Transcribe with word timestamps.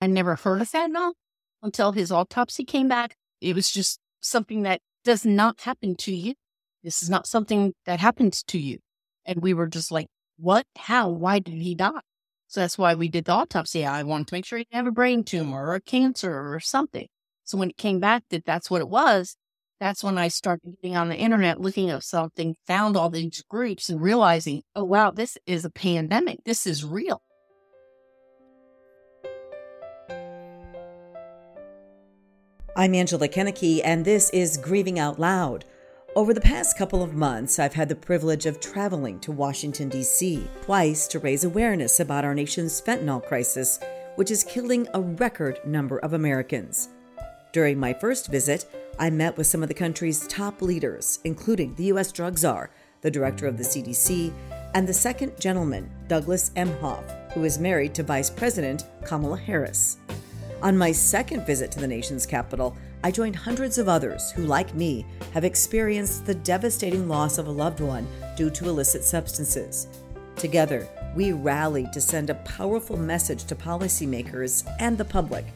I 0.00 0.06
never 0.06 0.36
heard 0.36 0.62
of 0.62 0.70
fentanyl 0.70 1.12
until 1.62 1.92
his 1.92 2.10
autopsy 2.10 2.64
came 2.64 2.88
back. 2.88 3.16
It 3.40 3.54
was 3.54 3.70
just 3.70 4.00
something 4.20 4.62
that 4.62 4.80
does 5.04 5.24
not 5.24 5.60
happen 5.60 5.94
to 5.96 6.14
you. 6.14 6.34
This 6.82 7.02
is 7.02 7.10
not 7.10 7.26
something 7.26 7.74
that 7.86 8.00
happens 8.00 8.42
to 8.44 8.58
you. 8.58 8.78
And 9.26 9.42
we 9.42 9.52
were 9.52 9.66
just 9.66 9.90
like, 9.90 10.06
what? 10.38 10.64
How? 10.76 11.08
Why 11.08 11.38
did 11.38 11.54
he 11.54 11.74
die? 11.74 12.00
So 12.48 12.60
that's 12.60 12.78
why 12.78 12.94
we 12.94 13.08
did 13.08 13.26
the 13.26 13.32
autopsy. 13.32 13.84
I 13.84 14.02
wanted 14.02 14.28
to 14.28 14.34
make 14.34 14.44
sure 14.44 14.58
he 14.58 14.64
didn't 14.64 14.76
have 14.76 14.86
a 14.86 14.92
brain 14.92 15.22
tumor 15.22 15.66
or 15.66 15.74
a 15.74 15.80
cancer 15.80 16.52
or 16.52 16.58
something. 16.60 17.06
So 17.44 17.58
when 17.58 17.70
it 17.70 17.76
came 17.76 18.00
back 18.00 18.24
that 18.30 18.44
that's 18.44 18.70
what 18.70 18.80
it 18.80 18.88
was, 18.88 19.36
that's 19.78 20.02
when 20.04 20.18
I 20.18 20.28
started 20.28 20.76
getting 20.82 20.96
on 20.96 21.08
the 21.08 21.16
internet, 21.16 21.60
looking 21.60 21.90
up 21.90 22.02
something, 22.02 22.54
found 22.66 22.96
all 22.96 23.08
these 23.08 23.42
groups 23.48 23.88
and 23.88 24.00
realizing, 24.00 24.62
oh, 24.74 24.84
wow, 24.84 25.10
this 25.10 25.38
is 25.46 25.64
a 25.64 25.70
pandemic. 25.70 26.40
This 26.44 26.66
is 26.66 26.84
real. 26.84 27.22
I'm 32.76 32.94
Angela 32.94 33.26
Kennecke, 33.26 33.80
and 33.84 34.04
this 34.04 34.30
is 34.30 34.56
Grieving 34.56 35.00
Out 35.00 35.18
Loud. 35.18 35.64
Over 36.14 36.32
the 36.32 36.40
past 36.40 36.78
couple 36.78 37.02
of 37.02 37.14
months, 37.14 37.58
I've 37.58 37.74
had 37.74 37.88
the 37.88 37.96
privilege 37.96 38.46
of 38.46 38.60
traveling 38.60 39.18
to 39.20 39.32
Washington, 39.32 39.88
D.C., 39.88 40.48
twice 40.62 41.08
to 41.08 41.18
raise 41.18 41.42
awareness 41.42 41.98
about 41.98 42.24
our 42.24 42.34
nation's 42.34 42.80
fentanyl 42.80 43.26
crisis, 43.26 43.80
which 44.14 44.30
is 44.30 44.44
killing 44.44 44.86
a 44.94 45.00
record 45.00 45.58
number 45.66 45.98
of 45.98 46.12
Americans. 46.12 46.90
During 47.52 47.76
my 47.76 47.92
first 47.92 48.28
visit, 48.28 48.66
I 49.00 49.10
met 49.10 49.36
with 49.36 49.48
some 49.48 49.64
of 49.64 49.68
the 49.68 49.74
country's 49.74 50.28
top 50.28 50.62
leaders, 50.62 51.18
including 51.24 51.74
the 51.74 51.86
U.S. 51.86 52.12
drug 52.12 52.38
czar, 52.38 52.70
the 53.00 53.10
director 53.10 53.48
of 53.48 53.58
the 53.58 53.64
CDC, 53.64 54.32
and 54.74 54.86
the 54.86 54.94
second 54.94 55.40
gentleman, 55.40 55.90
Douglas 56.06 56.50
Emhoff, 56.50 57.32
who 57.32 57.42
is 57.42 57.58
married 57.58 57.94
to 57.94 58.04
Vice 58.04 58.30
President 58.30 58.84
Kamala 59.04 59.38
Harris. 59.38 59.96
On 60.62 60.76
my 60.76 60.92
second 60.92 61.46
visit 61.46 61.70
to 61.72 61.80
the 61.80 61.86
nation's 61.86 62.26
capital, 62.26 62.76
I 63.02 63.10
joined 63.10 63.34
hundreds 63.34 63.78
of 63.78 63.88
others 63.88 64.30
who, 64.30 64.44
like 64.44 64.74
me, 64.74 65.06
have 65.32 65.42
experienced 65.42 66.26
the 66.26 66.34
devastating 66.34 67.08
loss 67.08 67.38
of 67.38 67.46
a 67.46 67.50
loved 67.50 67.80
one 67.80 68.06
due 68.36 68.50
to 68.50 68.68
illicit 68.68 69.02
substances. 69.02 69.88
Together, 70.36 70.86
we 71.16 71.32
rallied 71.32 71.94
to 71.94 72.00
send 72.00 72.28
a 72.28 72.34
powerful 72.34 72.98
message 72.98 73.44
to 73.44 73.54
policymakers 73.54 74.70
and 74.80 74.98
the 74.98 75.04
public. 75.04 75.46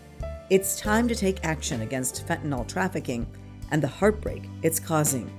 It's 0.49 0.81
time 0.81 1.07
to 1.09 1.15
take 1.15 1.45
action 1.45 1.83
against 1.83 2.27
fentanyl 2.27 2.67
trafficking 2.67 3.27
and 3.71 3.83
the 3.83 3.89
heartbreak 3.89 4.49
it's 4.63 4.81
causing. 4.81 5.31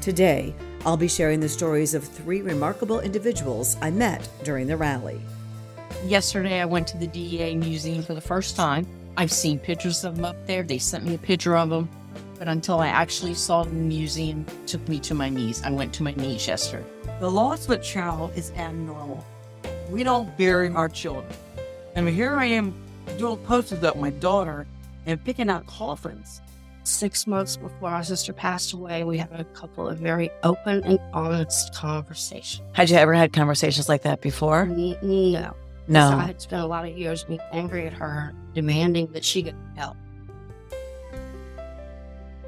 Today, 0.00 0.54
I'll 0.86 0.96
be 0.96 1.08
sharing 1.08 1.40
the 1.40 1.48
stories 1.48 1.94
of 1.94 2.04
three 2.04 2.40
remarkable 2.40 3.00
individuals 3.00 3.76
I 3.82 3.90
met 3.90 4.28
during 4.44 4.68
the 4.68 4.76
rally. 4.76 5.20
Yesterday, 6.06 6.60
I 6.60 6.64
went 6.64 6.86
to 6.88 6.98
the 6.98 7.06
DEA 7.06 7.54
museum 7.56 8.02
for 8.02 8.14
the 8.14 8.20
first 8.20 8.56
time. 8.56 8.86
I've 9.16 9.32
seen 9.32 9.58
pictures 9.58 10.04
of 10.04 10.16
them 10.16 10.24
up 10.24 10.46
there. 10.46 10.62
They 10.62 10.78
sent 10.78 11.04
me 11.04 11.14
a 11.14 11.18
picture 11.18 11.56
of 11.56 11.70
them. 11.70 11.88
But 12.38 12.48
until 12.48 12.80
I 12.80 12.88
actually 12.88 13.34
saw 13.34 13.62
the 13.62 13.70
museum, 13.70 14.44
took 14.66 14.86
me 14.88 14.98
to 15.00 15.14
my 15.14 15.28
knees. 15.28 15.62
I 15.62 15.70
went 15.70 15.92
to 15.94 16.02
my 16.02 16.12
knees 16.12 16.46
yesterday. 16.46 16.84
The 17.20 17.30
loss 17.30 17.66
of 17.66 17.70
a 17.70 17.78
child 17.78 18.32
is 18.34 18.50
abnormal. 18.56 19.24
We 19.90 20.02
don't 20.02 20.36
bury 20.36 20.70
our 20.70 20.88
children. 20.88 21.32
And 21.94 22.08
here 22.08 22.34
I 22.34 22.46
am 22.46 22.74
doing 23.18 23.36
posters 23.38 23.84
up 23.84 23.96
my 23.96 24.10
daughter 24.10 24.66
and 25.06 25.22
picking 25.24 25.50
out 25.50 25.66
coffins. 25.66 26.40
Six 26.84 27.28
months 27.28 27.56
before 27.56 27.90
our 27.90 28.02
sister 28.02 28.32
passed 28.32 28.72
away, 28.72 29.04
we 29.04 29.18
had 29.18 29.38
a 29.38 29.44
couple 29.44 29.88
of 29.88 29.98
very 29.98 30.30
open 30.42 30.82
and 30.82 30.98
honest 31.12 31.72
conversations. 31.74 32.66
Had 32.72 32.90
you 32.90 32.96
ever 32.96 33.14
had 33.14 33.32
conversations 33.32 33.88
like 33.88 34.02
that 34.02 34.20
before? 34.20 34.66
No. 34.66 35.54
No. 35.88 36.10
So 36.10 36.16
I 36.16 36.26
had 36.26 36.40
spent 36.40 36.62
a 36.62 36.66
lot 36.66 36.84
of 36.86 36.96
years 36.96 37.24
being 37.24 37.40
angry 37.52 37.86
at 37.86 37.92
her, 37.92 38.32
demanding 38.54 39.08
that 39.12 39.24
she 39.24 39.42
get 39.42 39.54
help. 39.76 39.96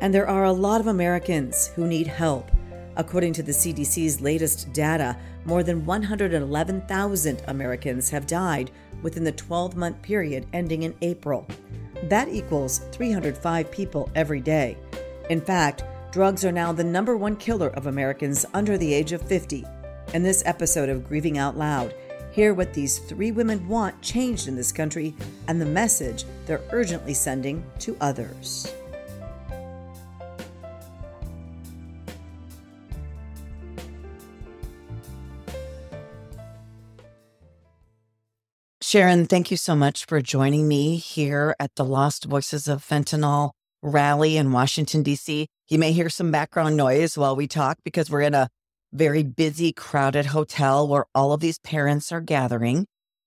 And 0.01 0.15
there 0.15 0.29
are 0.29 0.45
a 0.45 0.53
lot 0.53 0.81
of 0.81 0.87
Americans 0.87 1.69
who 1.69 1.87
need 1.87 2.07
help. 2.07 2.51
According 2.97 3.33
to 3.35 3.43
the 3.43 3.53
CDC's 3.53 4.21
latest 4.21 4.73
data, 4.73 5.17
more 5.45 5.63
than 5.63 5.85
111,000 5.85 7.43
Americans 7.49 8.11
have 8.11 8.27
died 8.27 8.71
within 9.03 9.25
the 9.25 9.33
12 9.33 9.77
month 9.77 10.01
period 10.03 10.47
ending 10.53 10.85
in 10.85 10.95
April. 11.03 11.47
That 12.05 12.29
equals 12.29 12.81
305 12.93 13.71
people 13.71 14.11
every 14.15 14.41
day. 14.41 14.77
In 15.31 15.41
fact, 15.41 15.85
drugs 16.13 16.45
are 16.45 16.53
now 16.53 16.73
the 16.73 16.85
number 16.85 17.17
one 17.17 17.37
killer 17.37 17.69
of 17.71 17.87
Americans 17.87 18.47
under 18.55 18.79
the 18.79 18.93
age 18.93 19.13
of 19.13 19.23
50. 19.23 19.65
In 20.13 20.23
this 20.23 20.43
episode 20.47 20.89
of 20.89 21.09
Grieving 21.09 21.39
Out 21.39 21.57
Loud, 21.57 21.95
hear 22.35 22.53
what 22.53 22.75
these 22.75 22.99
three 22.99 23.31
women 23.31 23.67
want 23.69 24.01
changed 24.03 24.49
in 24.49 24.57
this 24.57 24.73
country 24.73 25.15
and 25.47 25.61
the 25.61 25.67
message 25.67 26.25
they're 26.47 26.61
urgently 26.73 27.15
sending 27.15 27.65
to 27.79 27.97
others. 28.01 28.75
Sharon, 38.83 39.27
thank 39.27 39.51
you 39.51 39.57
so 39.57 39.75
much 39.75 40.05
for 40.05 40.21
joining 40.21 40.69
me 40.69 40.97
here 40.97 41.57
at 41.59 41.75
the 41.75 41.85
Lost 41.85 42.27
Voices 42.27 42.69
of 42.69 42.85
Fentanyl 42.85 43.51
rally 43.83 44.37
in 44.37 44.53
Washington, 44.53 45.03
D.C. 45.03 45.47
You 45.69 45.79
may 45.79 45.93
hear 45.93 46.09
some 46.09 46.31
background 46.31 46.77
noise 46.77 47.19
while 47.19 47.35
we 47.35 47.47
talk 47.47 47.79
because 47.85 48.11
we're 48.11 48.21
in 48.21 48.35
a 48.35 48.49
very 48.95 49.23
busy, 49.23 49.73
crowded 49.73 50.27
hotel 50.27 50.87
where 50.89 51.07
all 51.15 51.33
of 51.33 51.41
these 51.41 51.59
parents 51.59 52.13
are 52.13 52.21
gathering. 52.21 52.87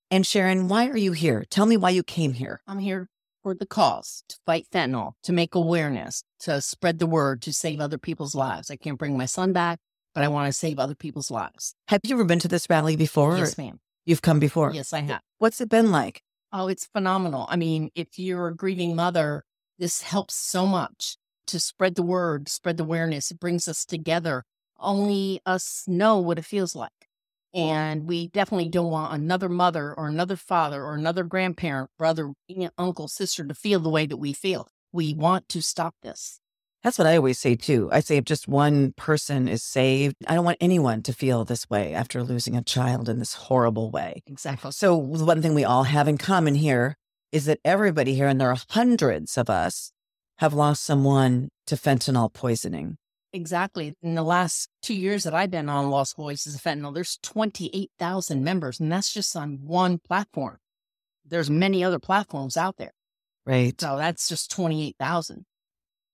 And 0.09 0.25
Sharon, 0.25 0.69
why 0.69 0.87
are 0.87 0.97
you 0.97 1.11
here? 1.11 1.45
Tell 1.49 1.65
me 1.65 1.75
why 1.75 1.89
you 1.89 2.01
came 2.01 2.33
here. 2.33 2.61
I'm 2.65 2.79
here 2.79 3.09
for 3.43 3.53
the 3.53 3.65
cause 3.65 4.23
to 4.29 4.37
fight 4.45 4.65
fentanyl, 4.73 5.13
to 5.23 5.33
make 5.33 5.53
awareness, 5.53 6.23
to 6.39 6.61
spread 6.61 6.99
the 6.99 7.05
word, 7.05 7.41
to 7.41 7.53
save 7.53 7.81
other 7.81 7.97
people's 7.97 8.33
lives. 8.33 8.71
I 8.71 8.77
can't 8.77 8.97
bring 8.97 9.17
my 9.17 9.25
son 9.25 9.51
back, 9.51 9.79
but 10.15 10.23
I 10.23 10.29
want 10.29 10.47
to 10.47 10.53
save 10.53 10.79
other 10.79 10.95
people's 10.95 11.29
lives. 11.29 11.75
Have 11.89 12.01
you 12.03 12.15
ever 12.15 12.23
been 12.23 12.39
to 12.39 12.47
this 12.47 12.69
rally 12.69 12.95
before? 12.95 13.37
Yes, 13.37 13.57
ma'am. 13.57 13.79
You've 14.05 14.21
come 14.21 14.39
before? 14.39 14.71
Yes, 14.73 14.93
I 14.93 15.01
have. 15.01 15.21
What's 15.37 15.59
it 15.59 15.69
been 15.69 15.91
like? 15.91 16.21
Oh, 16.53 16.69
it's 16.69 16.85
phenomenal. 16.85 17.45
I 17.49 17.57
mean, 17.57 17.89
if 17.93 18.17
you're 18.17 18.47
a 18.47 18.55
grieving 18.55 18.95
mother, 18.95 19.43
this 19.77 20.01
helps 20.01 20.33
so 20.33 20.65
much 20.65 21.17
to 21.47 21.59
spread 21.59 21.95
the 21.95 22.03
word, 22.03 22.47
spread 22.47 22.77
the 22.77 22.83
awareness. 22.83 23.31
It 23.31 23.39
brings 23.39 23.67
us 23.67 23.83
together. 23.83 24.43
Only 24.79 25.41
us 25.45 25.83
know 25.87 26.19
what 26.19 26.37
it 26.37 26.45
feels 26.45 26.75
like. 26.75 26.91
And 27.53 28.07
we 28.07 28.27
definitely 28.27 28.69
don't 28.69 28.91
want 28.91 29.13
another 29.13 29.49
mother 29.49 29.93
or 29.93 30.07
another 30.07 30.35
father 30.35 30.83
or 30.83 30.95
another 30.95 31.23
grandparent, 31.23 31.89
brother, 31.97 32.33
aunt, 32.55 32.73
uncle, 32.77 33.07
sister 33.07 33.45
to 33.45 33.53
feel 33.53 33.79
the 33.79 33.89
way 33.89 34.05
that 34.05 34.17
we 34.17 34.33
feel. 34.33 34.67
We 34.91 35.13
want 35.13 35.49
to 35.49 35.61
stop 35.61 35.95
this. 36.03 36.39
That's 36.83 36.97
what 36.97 37.07
I 37.07 37.17
always 37.17 37.39
say 37.39 37.55
too. 37.55 37.89
I 37.91 38.01
say 38.01 38.17
if 38.17 38.25
just 38.25 38.47
one 38.47 38.93
person 38.93 39.47
is 39.47 39.63
saved, 39.63 40.15
I 40.27 40.35
don't 40.35 40.45
want 40.45 40.59
anyone 40.61 41.01
to 41.03 41.13
feel 41.13 41.43
this 41.43 41.69
way 41.69 41.93
after 41.93 42.23
losing 42.23 42.55
a 42.55 42.63
child 42.63 43.09
in 43.09 43.19
this 43.19 43.33
horrible 43.33 43.91
way. 43.91 44.21
Exactly. 44.27 44.71
So, 44.71 44.95
the 45.13 45.25
one 45.25 45.41
thing 45.41 45.53
we 45.53 45.65
all 45.65 45.83
have 45.83 46.07
in 46.07 46.17
common 46.17 46.55
here 46.55 46.95
is 47.31 47.45
that 47.45 47.59
everybody 47.65 48.13
here, 48.13 48.27
and 48.27 48.39
there 48.39 48.51
are 48.51 48.57
hundreds 48.69 49.37
of 49.37 49.49
us, 49.49 49.91
have 50.37 50.53
lost 50.53 50.83
someone 50.83 51.49
to 51.65 51.75
fentanyl 51.75 52.31
poisoning. 52.31 52.97
Exactly. 53.37 53.93
In 54.01 54.15
the 54.15 54.23
last 54.23 54.67
two 54.81 54.95
years 54.95 55.23
that 55.23 55.35
I've 55.35 55.51
been 55.51 55.69
on 55.69 55.91
Lost 55.91 56.15
Voices 56.15 56.55
of 56.55 56.61
Fentanyl, 56.61 56.91
there's 56.91 57.19
28,000 57.21 58.43
members, 58.43 58.79
and 58.79 58.91
that's 58.91 59.13
just 59.13 59.35
on 59.35 59.59
one 59.63 59.99
platform. 59.99 60.57
There's 61.23 61.47
many 61.47 61.83
other 61.83 61.99
platforms 61.99 62.57
out 62.57 62.77
there. 62.77 62.93
Right. 63.45 63.79
So 63.79 63.95
that's 63.95 64.27
just 64.27 64.49
28,000. 64.49 65.45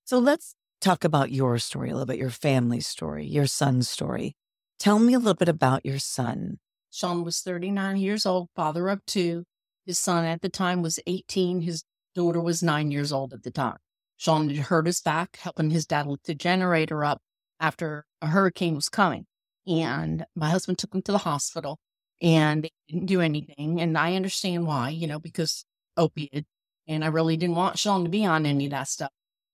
So 0.04 0.18
let's 0.18 0.54
talk 0.82 1.02
about 1.02 1.32
your 1.32 1.58
story, 1.58 1.88
a 1.88 1.92
little 1.94 2.04
bit, 2.04 2.18
your 2.18 2.28
family 2.28 2.80
story, 2.80 3.24
your 3.24 3.46
son's 3.46 3.88
story. 3.88 4.36
Tell 4.78 4.98
me 4.98 5.14
a 5.14 5.18
little 5.18 5.32
bit 5.32 5.48
about 5.48 5.86
your 5.86 5.98
son. 5.98 6.58
Sean 6.90 7.24
was 7.24 7.40
39 7.40 7.96
years 7.96 8.26
old, 8.26 8.48
father 8.54 8.90
of 8.90 9.00
two. 9.06 9.44
His 9.86 9.98
son 9.98 10.26
at 10.26 10.42
the 10.42 10.50
time 10.50 10.82
was 10.82 11.00
18. 11.06 11.62
His 11.62 11.84
daughter 12.14 12.40
was 12.42 12.62
nine 12.62 12.90
years 12.90 13.12
old 13.12 13.32
at 13.32 13.44
the 13.44 13.50
time. 13.50 13.78
Sean 14.16 14.48
hurt 14.48 14.86
his 14.86 15.00
back, 15.00 15.38
helping 15.40 15.70
his 15.70 15.86
dad 15.86 16.06
lift 16.06 16.26
the 16.26 16.34
generator 16.34 17.04
up 17.04 17.20
after 17.60 18.06
a 18.22 18.28
hurricane 18.28 18.74
was 18.74 18.88
coming. 18.88 19.26
And 19.66 20.24
my 20.34 20.50
husband 20.50 20.78
took 20.78 20.94
him 20.94 21.02
to 21.02 21.12
the 21.12 21.18
hospital 21.18 21.78
and 22.20 22.64
they 22.64 22.70
didn't 22.88 23.06
do 23.06 23.20
anything. 23.20 23.80
And 23.80 23.96
I 23.96 24.14
understand 24.14 24.66
why, 24.66 24.90
you 24.90 25.06
know, 25.06 25.18
because 25.18 25.64
opiate. 25.96 26.46
And 26.86 27.04
I 27.04 27.08
really 27.08 27.36
didn't 27.36 27.56
want 27.56 27.78
Sean 27.78 28.04
to 28.04 28.10
be 28.10 28.24
on 28.24 28.46
any 28.46 28.66
of 28.66 28.72
that 28.72 28.88
stuff. 28.88 29.10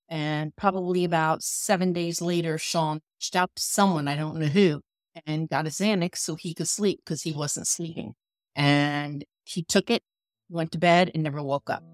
And 0.08 0.54
probably 0.56 1.04
about 1.04 1.42
seven 1.42 1.92
days 1.92 2.20
later, 2.20 2.58
Sean 2.58 3.00
reached 3.18 3.36
out 3.36 3.50
to 3.54 3.62
someone, 3.62 4.08
I 4.08 4.16
don't 4.16 4.36
know 4.36 4.46
who, 4.46 4.80
and 5.26 5.48
got 5.48 5.66
a 5.66 5.70
Xanax 5.70 6.16
so 6.16 6.34
he 6.34 6.52
could 6.52 6.68
sleep 6.68 7.00
because 7.04 7.22
he 7.22 7.32
wasn't 7.32 7.68
sleeping. 7.68 8.14
And 8.56 9.24
he 9.44 9.62
took 9.62 9.88
it, 9.88 10.02
went 10.48 10.72
to 10.72 10.78
bed, 10.78 11.12
and 11.14 11.22
never 11.22 11.40
woke 11.40 11.70
up. 11.70 11.84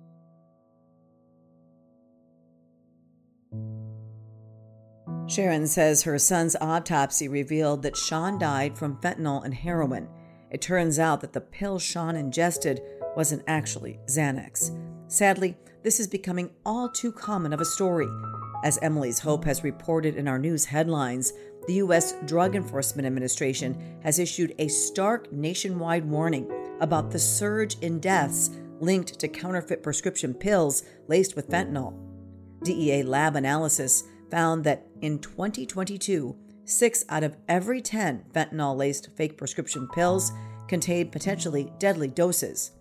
Sharon 5.29 5.67
says 5.67 6.03
her 6.03 6.19
son's 6.19 6.57
autopsy 6.61 7.29
revealed 7.29 7.83
that 7.83 7.97
Sean 7.97 8.39
died 8.39 8.79
from 8.79 9.01
fentanyl 9.01 9.45
and 9.45 9.53
heroin. 9.53 10.09
It 10.51 10.63
turns 10.63 10.99
out 10.99 11.21
that 11.21 11.33
the 11.33 11.41
pill 11.41 11.79
Sean 11.79 12.15
ingested 12.15 12.81
wasn't 13.17 13.43
actually 13.49 13.99
Xanax. 14.07 14.71
Sadly, 15.09 15.57
this 15.83 15.99
is 15.99 16.07
becoming 16.07 16.51
all 16.65 16.89
too 16.89 17.11
common 17.11 17.53
of 17.53 17.61
a 17.61 17.65
story. 17.65 18.09
As 18.65 18.79
Emily's 18.83 19.19
Hope 19.19 19.45
has 19.45 19.65
reported 19.65 20.17
in 20.17 20.29
our 20.29 20.39
news 20.39 20.65
headlines, 20.65 21.33
the 21.67 21.75
U.S. 21.75 22.15
Drug 22.27 22.55
Enforcement 22.55 23.07
Administration 23.07 23.99
has 24.03 24.19
issued 24.19 24.55
a 24.59 24.69
stark 24.69 25.33
nationwide 25.33 26.05
warning 26.05 26.51
about 26.81 27.11
the 27.11 27.19
surge 27.19 27.77
in 27.81 27.99
deaths 27.99 28.51
linked 28.81 29.19
to 29.19 29.29
counterfeit 29.29 29.83
prescription 29.83 30.35
pills 30.35 30.85
laced 31.09 31.35
with 31.35 31.49
fentanyl. 31.49 31.95
DEA 32.67 33.05
lab 33.05 33.37
analysis 33.37 34.03
found 34.29 34.65
that 34.65 34.87
in 35.01 35.21
2022, 35.21 36.37
six 36.65 37.05
out 37.09 37.23
of 37.23 37.37
every 37.49 37.81
10 37.81 38.25
fentanyl 38.35 38.77
laced 38.77 39.09
fake 39.17 39.39
prescription 39.39 39.89
pills 39.95 40.33
contained 40.67 41.13
potentially 41.13 41.73
deadly 41.79 42.09
doses. 42.09 42.73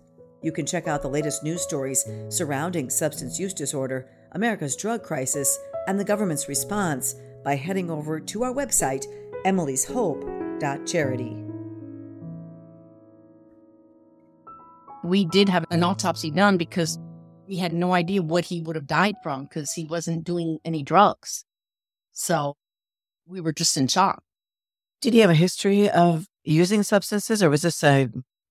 You 0.42 0.50
can 0.50 0.66
check 0.66 0.88
out 0.88 1.02
the 1.02 1.08
latest 1.08 1.44
news 1.44 1.62
stories 1.62 2.04
surrounding 2.28 2.90
substance 2.90 3.38
use 3.38 3.54
disorder, 3.54 4.08
America's 4.32 4.74
drug 4.74 5.04
crisis, 5.04 5.56
and 5.86 6.00
the 6.00 6.04
government's 6.04 6.48
response 6.48 7.14
by 7.44 7.54
heading 7.54 7.88
over 7.88 8.18
to 8.18 8.42
our 8.42 8.52
website, 8.52 9.06
emily'shope.charity. 9.44 11.36
We 15.04 15.24
did 15.26 15.48
have 15.48 15.64
an 15.70 15.84
autopsy 15.84 16.32
done 16.32 16.56
because 16.56 16.98
we 17.48 17.56
had 17.56 17.72
no 17.72 17.92
idea 17.92 18.22
what 18.22 18.46
he 18.46 18.60
would 18.60 18.76
have 18.76 18.86
died 18.86 19.14
from 19.22 19.44
because 19.44 19.72
he 19.72 19.84
wasn't 19.84 20.24
doing 20.24 20.58
any 20.64 20.82
drugs. 20.82 21.44
So 22.12 22.54
we 23.26 23.40
were 23.40 23.52
just 23.52 23.76
in 23.76 23.88
shock. 23.88 24.22
Did 25.00 25.12
he 25.14 25.20
have 25.20 25.30
a 25.30 25.34
history 25.34 25.88
of 25.90 26.26
using 26.44 26.82
substances 26.82 27.42
or 27.42 27.50
was 27.50 27.62
this 27.62 27.82
a 27.84 28.08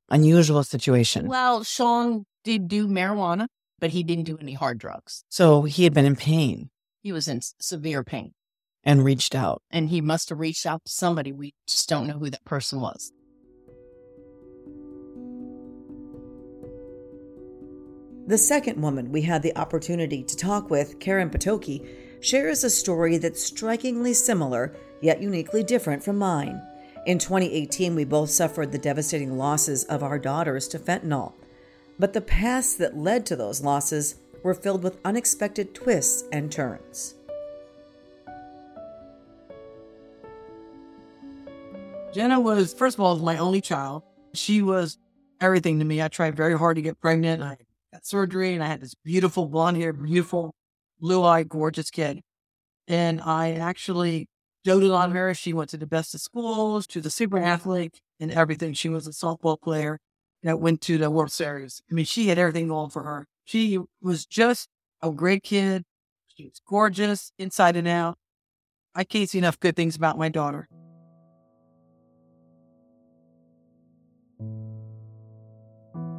unusual 0.09 0.63
situation? 0.63 1.27
Well, 1.27 1.63
Sean 1.63 2.25
did 2.43 2.67
do 2.67 2.87
marijuana, 2.87 3.47
but 3.79 3.89
he 3.91 4.03
didn't 4.03 4.25
do 4.25 4.37
any 4.37 4.53
hard 4.53 4.77
drugs. 4.77 5.23
So 5.29 5.63
he 5.63 5.83
had 5.83 5.93
been 5.93 6.05
in 6.05 6.15
pain 6.15 6.69
He 7.01 7.11
was 7.11 7.27
in 7.27 7.41
severe 7.59 8.03
pain 8.03 8.33
and 8.83 9.03
reached 9.03 9.33
out. 9.33 9.63
and 9.71 9.89
he 9.89 9.99
must 10.01 10.29
have 10.29 10.39
reached 10.39 10.65
out 10.65 10.81
to 10.85 10.91
somebody. 10.91 11.31
We 11.31 11.53
just 11.67 11.89
don't 11.89 12.05
know 12.07 12.19
who 12.19 12.29
that 12.29 12.45
person 12.45 12.79
was. 12.79 13.11
The 18.27 18.37
second 18.39 18.81
woman 18.81 19.11
we 19.11 19.21
had 19.21 19.43
the 19.43 19.55
opportunity 19.55 20.23
to 20.23 20.35
talk 20.35 20.71
with, 20.71 20.99
Karen 20.99 21.29
Patoki, 21.29 21.87
shares 22.21 22.63
a 22.63 22.71
story 22.71 23.17
that's 23.17 23.43
strikingly 23.43 24.13
similar 24.15 24.75
yet 24.99 25.21
uniquely 25.21 25.63
different 25.63 26.03
from 26.03 26.17
mine. 26.17 26.59
In 27.05 27.19
2018, 27.19 27.93
we 27.93 28.03
both 28.03 28.31
suffered 28.31 28.71
the 28.71 28.79
devastating 28.79 29.37
losses 29.37 29.83
of 29.83 30.01
our 30.01 30.17
daughters 30.17 30.67
to 30.69 30.79
fentanyl. 30.79 31.33
But 31.99 32.13
the 32.13 32.21
paths 32.21 32.75
that 32.77 32.97
led 32.97 33.27
to 33.27 33.35
those 33.35 33.61
losses 33.61 34.15
were 34.41 34.55
filled 34.55 34.81
with 34.81 34.97
unexpected 35.05 35.75
twists 35.75 36.23
and 36.31 36.51
turns. 36.51 37.13
Jenna 42.11 42.39
was, 42.39 42.73
first 42.73 42.97
of 42.97 43.01
all, 43.01 43.17
my 43.17 43.37
only 43.37 43.61
child. 43.61 44.01
She 44.33 44.63
was 44.63 44.97
everything 45.39 45.77
to 45.77 45.85
me. 45.85 46.01
I 46.01 46.07
tried 46.07 46.35
very 46.35 46.57
hard 46.57 46.77
to 46.77 46.81
get 46.81 46.99
pregnant. 46.99 47.43
I 47.43 47.57
surgery 48.05 48.53
and 48.53 48.63
I 48.63 48.67
had 48.67 48.81
this 48.81 48.95
beautiful 48.95 49.47
blonde 49.47 49.77
hair, 49.77 49.93
beautiful 49.93 50.53
blue 50.99 51.23
eyed, 51.23 51.49
gorgeous 51.49 51.89
kid. 51.89 52.21
And 52.87 53.21
I 53.21 53.53
actually 53.53 54.27
doted 54.63 54.91
on 54.91 55.11
her. 55.11 55.33
She 55.33 55.53
went 55.53 55.69
to 55.71 55.77
the 55.77 55.87
best 55.87 56.13
of 56.13 56.21
schools, 56.21 56.87
to 56.87 57.01
the 57.01 57.09
super 57.09 57.37
athlete 57.37 57.99
and 58.19 58.31
everything. 58.31 58.73
She 58.73 58.89
was 58.89 59.07
a 59.07 59.11
softball 59.11 59.59
player 59.59 59.99
that 60.43 60.59
went 60.59 60.81
to 60.81 60.97
the 60.97 61.09
World 61.09 61.31
Series. 61.31 61.81
I 61.89 61.93
mean, 61.93 62.05
she 62.05 62.27
had 62.27 62.37
everything 62.37 62.67
going 62.67 62.89
for 62.89 63.03
her. 63.03 63.27
She 63.43 63.79
was 64.01 64.25
just 64.25 64.69
a 65.01 65.11
great 65.11 65.43
kid. 65.43 65.83
She 66.27 66.45
was 66.45 66.61
gorgeous 66.67 67.31
inside 67.39 67.75
and 67.75 67.87
out. 67.87 68.17
I 68.93 69.03
can't 69.03 69.29
see 69.29 69.37
enough 69.37 69.59
good 69.59 69.75
things 69.75 69.95
about 69.95 70.17
my 70.17 70.29
daughter. 70.29 70.67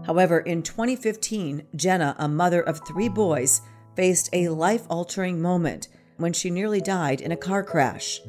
However, 0.06 0.38
in 0.38 0.62
2015, 0.62 1.66
Jenna, 1.74 2.14
a 2.18 2.28
mother 2.28 2.62
of 2.62 2.80
three 2.86 3.08
boys, 3.08 3.60
faced 3.96 4.30
a 4.32 4.48
life 4.48 4.86
altering 4.88 5.42
moment 5.42 5.88
when 6.16 6.32
she 6.32 6.48
nearly 6.48 6.80
died 6.80 7.20
in 7.20 7.32
a 7.32 7.36
car 7.36 7.64
crash. 7.64 8.20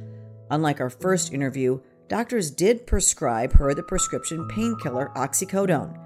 Unlike 0.49 0.81
our 0.81 0.89
first 0.89 1.31
interview, 1.31 1.79
doctors 2.07 2.49
did 2.49 2.87
prescribe 2.87 3.53
her 3.53 3.75
the 3.75 3.83
prescription 3.83 4.47
painkiller 4.47 5.11
oxycodone. 5.15 5.99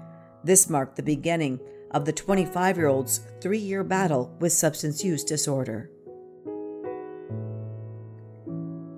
This 0.44 0.68
marked 0.68 0.96
the 0.96 1.02
beginning 1.02 1.58
of 1.92 2.04
the 2.04 2.12
25 2.12 2.76
year 2.76 2.88
old's 2.88 3.20
three 3.40 3.58
year 3.58 3.82
battle 3.82 4.36
with 4.40 4.52
substance 4.52 5.02
use 5.02 5.24
disorder. 5.24 5.90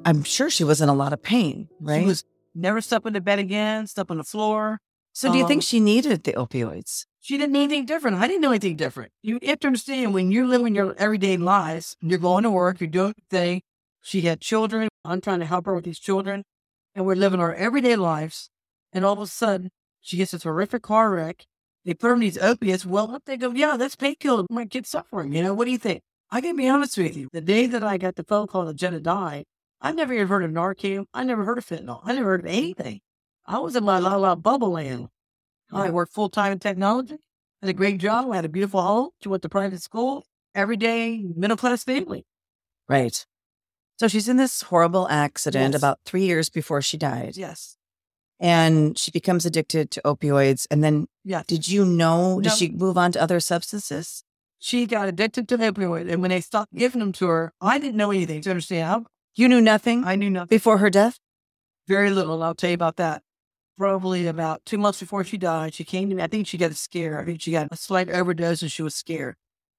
I'm 0.05 0.25
sure 0.25 0.50
she 0.50 0.65
was 0.65 0.81
in 0.81 0.88
a 0.88 0.94
lot 0.94 1.12
of 1.12 1.23
pain, 1.23 1.69
right? 1.81 2.00
She 2.00 2.06
was 2.06 2.25
never 2.53 2.81
slept 2.81 3.06
in 3.06 3.12
the 3.12 3.21
bed 3.21 3.38
again, 3.38 3.87
slept 3.87 4.11
on 4.11 4.19
the 4.19 4.25
floor. 4.25 4.81
So 5.14 5.31
do 5.31 5.38
you 5.38 5.44
um, 5.44 5.49
think 5.49 5.62
she 5.62 5.78
needed 5.78 6.25
the 6.25 6.32
opioids? 6.32 7.06
She 7.20 7.38
didn't 7.38 7.52
know 7.52 7.61
anything 7.61 7.87
different. 7.87 8.16
I 8.16 8.26
didn't 8.26 8.43
know 8.43 8.50
anything 8.50 8.75
different. 8.75 9.12
You 9.22 9.38
have 9.44 9.61
to 9.61 9.69
understand 9.69 10.12
when 10.12 10.32
you're 10.32 10.46
living 10.46 10.75
your 10.75 10.94
everyday 10.99 11.37
lives, 11.37 11.96
you're 12.00 12.19
going 12.19 12.43
to 12.43 12.50
work, 12.50 12.81
you're 12.81 12.90
doing 12.90 13.14
your 13.16 13.26
thing. 13.31 13.62
She 14.02 14.22
had 14.22 14.40
children. 14.40 14.88
I'm 15.05 15.20
trying 15.20 15.38
to 15.38 15.46
help 15.46 15.66
her 15.66 15.75
with 15.75 15.84
these 15.84 16.00
children. 16.00 16.43
And 16.96 17.06
we're 17.06 17.14
living 17.14 17.38
our 17.38 17.55
everyday 17.55 17.94
lives. 17.94 18.50
And 18.93 19.05
all 19.05 19.12
of 19.12 19.20
a 19.20 19.26
sudden, 19.28 19.70
she 20.00 20.16
gets 20.16 20.32
this 20.32 20.43
horrific 20.43 20.82
car 20.82 21.11
wreck. 21.11 21.46
They 21.84 21.94
put 21.94 22.08
her 22.08 22.14
on 22.14 22.20
these 22.20 22.38
opiates. 22.38 22.84
Well, 22.84 23.19
they 23.25 23.37
go, 23.37 23.52
yeah, 23.52 23.76
that's 23.76 23.96
painkiller. 23.96 24.44
My 24.50 24.66
kid's 24.66 24.90
suffering. 24.90 25.32
You 25.32 25.44
know, 25.44 25.55
what 25.55 25.66
do 25.66 25.70
you 25.70 25.78
think? 25.78 26.02
I 26.31 26.40
can 26.40 26.56
be 26.56 26.69
honest 26.69 26.99
with 26.99 27.16
you. 27.16 27.28
The 27.32 27.40
day 27.40 27.66
that 27.66 27.84
I 27.84 27.99
got 27.99 28.16
the 28.16 28.25
phone 28.25 28.49
call 28.49 28.64
that 28.64 28.75
Jenna 28.76 28.99
died, 28.99 29.44
I 29.81 29.93
never 29.93 30.12
even 30.12 30.26
heard 30.26 30.43
of 30.43 30.50
Narcan. 30.50 31.05
I 31.14 31.22
never 31.22 31.44
heard 31.44 31.58
of 31.58 31.66
fentanyl. 31.66 32.00
I 32.02 32.14
never 32.14 32.31
heard 32.31 32.40
of 32.40 32.46
anything. 32.46 33.00
I 33.46 33.58
was 33.58 33.76
in 33.76 33.85
my 33.85 33.99
la 33.99 34.17
la 34.17 34.35
bubble 34.35 34.70
land. 34.73 35.08
I 35.73 35.91
worked 35.91 36.12
full 36.14 36.29
time 36.29 36.52
in 36.52 36.58
technology, 36.61 37.17
had 37.61 37.69
a 37.69 37.73
great 37.73 37.99
job, 37.99 38.31
I 38.31 38.37
had 38.37 38.44
a 38.44 38.49
beautiful 38.49 38.81
home. 38.81 39.11
She 39.23 39.29
went 39.29 39.43
to 39.43 39.49
private 39.49 39.82
school, 39.82 40.25
everyday 40.55 41.25
middle 41.37 41.56
class 41.56 41.82
family. 41.82 42.25
Right. 42.88 43.26
So 43.99 44.06
she's 44.08 44.29
in 44.29 44.37
this 44.37 44.62
horrible 44.62 45.08
accident 45.08 45.73
Yes. 45.73 45.81
about 45.81 45.99
three 46.05 46.25
years 46.25 46.49
before 46.49 46.81
she 46.82 46.96
died. 46.96 47.37
Yes. 47.37 47.76
And 48.38 48.96
she 48.99 49.11
becomes 49.11 49.47
addicted 49.47 49.90
to 49.93 50.02
opioids. 50.05 50.67
And 50.70 50.82
then 50.85 51.06
yeah. 51.25 51.43
did 51.47 51.69
you 51.69 51.85
know, 51.85 52.40
did 52.40 52.52
she 52.52 52.70
move 52.70 52.97
on 52.99 53.12
to 53.12 53.23
other 53.23 53.40
substances? 53.40 54.23
She 54.58 54.87
got 54.87 55.08
addicted 55.08 55.49
to 55.49 55.58
opioid, 55.58 56.11
and 56.11 56.23
when 56.23 56.30
they 56.30 56.40
stopped 56.40 56.73
giving 56.73 57.00
them 57.00 57.12
to 57.14 57.26
her, 57.26 57.52
I 57.61 57.78
didn't 57.78 57.97
know 57.97 58.11
anything. 58.11 58.40
Do 58.40 58.49
you 58.49 58.52
understand, 58.52 59.07
You 59.35 59.49
knew 59.49 59.61
nothing 59.61 60.04
I, 60.04 60.14
knew 60.16 60.30
nothing. 60.30 60.49
before 60.49 60.78
her 60.78 60.88
death? 60.88 61.19
Very 61.87 62.11
little, 62.11 62.42
I'll 62.42 62.54
tell 62.54 62.71
you 62.71 62.75
about 62.75 62.97
that. 62.97 63.23
Probably 63.76 64.26
about 64.26 64.64
two 64.64 64.78
months 64.78 65.00
before 65.00 65.25
she 65.25 65.37
died, 65.37 65.75
she 65.75 65.85
came 65.85 66.09
to 66.09 66.14
me. 66.14 66.23
I 66.23 66.28
think 66.28 66.47
she 66.47 66.59
got 66.59 66.71
a 66.71 66.75
scare. 66.75 67.21
I 67.21 67.25
think 67.25 67.40
she 67.40 67.50
got 67.50 67.69
a 67.73 67.76
slight 67.76 68.09
overdose, 68.09 68.62
and 68.62 68.71
she 68.71 68.83
was 68.83 68.95
scared. 68.95 69.35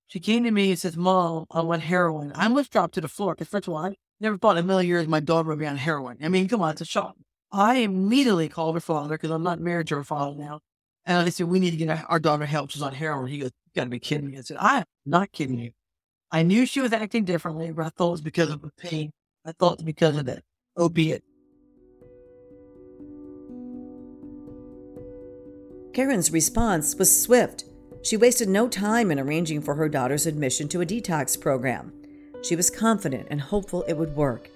She 0.08 0.20
came 0.20 0.44
to 0.44 0.52
me 0.52 0.72
and 0.72 0.80
says, 0.80 0.98
"Mom, 0.98 1.46
I 1.50 1.62
want 1.62 1.84
heroin." 1.84 2.34
I 2.34 2.44
almost 2.44 2.72
dropped 2.72 2.96
to 2.96 3.02
the 3.02 3.08
floor 3.08 3.36
because 3.36 3.48
first 3.48 3.68
of 3.68 3.74
all, 3.74 3.86
I 3.86 3.96
never 4.20 4.38
thought 4.38 4.58
in 4.58 4.66
a 4.66 4.68
million 4.68 4.90
years 4.90 5.08
my 5.08 5.22
daughter 5.22 5.50
would 5.50 5.60
be 5.60 5.66
on 5.66 5.78
heroin. 5.78 6.18
I 6.22 6.30
mean, 6.30 6.48
come 6.48 6.62
on, 6.62 6.72
it's 6.72 6.82
a 6.82 6.86
shock. 6.86 7.16
I 7.52 7.76
immediately 7.78 8.50
called 8.50 8.76
her 8.76 8.82
father 8.82 9.16
because 9.16 9.32
I'm 9.32 9.44
not 9.44 9.60
married 9.60 9.88
to 9.88 9.96
her 9.96 10.04
father 10.04 10.36
now. 10.36 10.60
And 11.06 11.18
I 11.18 11.30
said, 11.30 11.48
we 11.48 11.60
need 11.60 11.72
to 11.72 11.78
get 11.78 12.04
our 12.10 12.20
daughter 12.20 12.46
help. 12.46 12.72
She's 12.72 12.82
on 12.82 12.94
heroin. 12.94 13.28
He 13.28 13.38
goes, 13.38 13.52
you 13.66 13.72
got 13.76 13.84
to 13.86 13.90
be 13.90 14.00
kidding 14.00 14.32
me. 14.32 14.38
I 14.38 14.42
said, 14.42 14.58
I'm 14.60 14.84
not 15.06 15.32
kidding 15.32 15.60
you. 15.60 15.72
I 16.32 16.44
knew 16.44 16.66
she 16.66 16.82
was 16.82 16.92
acting 16.94 17.26
differently, 17.26 17.72
but 17.72 17.86
I 17.86 17.90
thought 17.90 18.08
it 18.08 18.12
was 18.12 18.22
because 18.22 18.50
of 18.50 18.62
the 18.62 18.72
pain. 18.78 19.12
I 19.46 19.52
thought 19.52 19.74
it 19.74 19.80
was 19.80 19.84
because 19.86 20.18
of 20.18 20.26
the 20.26 20.42
opiate. 20.76 21.24
Karen's 25.96 26.30
response 26.30 26.94
was 26.98 27.24
swift. 27.24 27.64
She 28.02 28.18
wasted 28.18 28.50
no 28.50 28.68
time 28.68 29.12
in 29.12 29.18
arranging 29.18 29.62
for 29.62 29.76
her 29.76 29.88
daughter's 29.88 30.26
admission 30.26 30.68
to 30.68 30.82
a 30.82 30.86
detox 30.86 31.40
program. 31.40 31.94
She 32.44 32.58
was 32.58 32.70
confident 32.70 33.30
and 33.32 33.40
hopeful 33.40 33.84
it 33.84 33.94
would 33.94 34.14
work. 34.14 34.50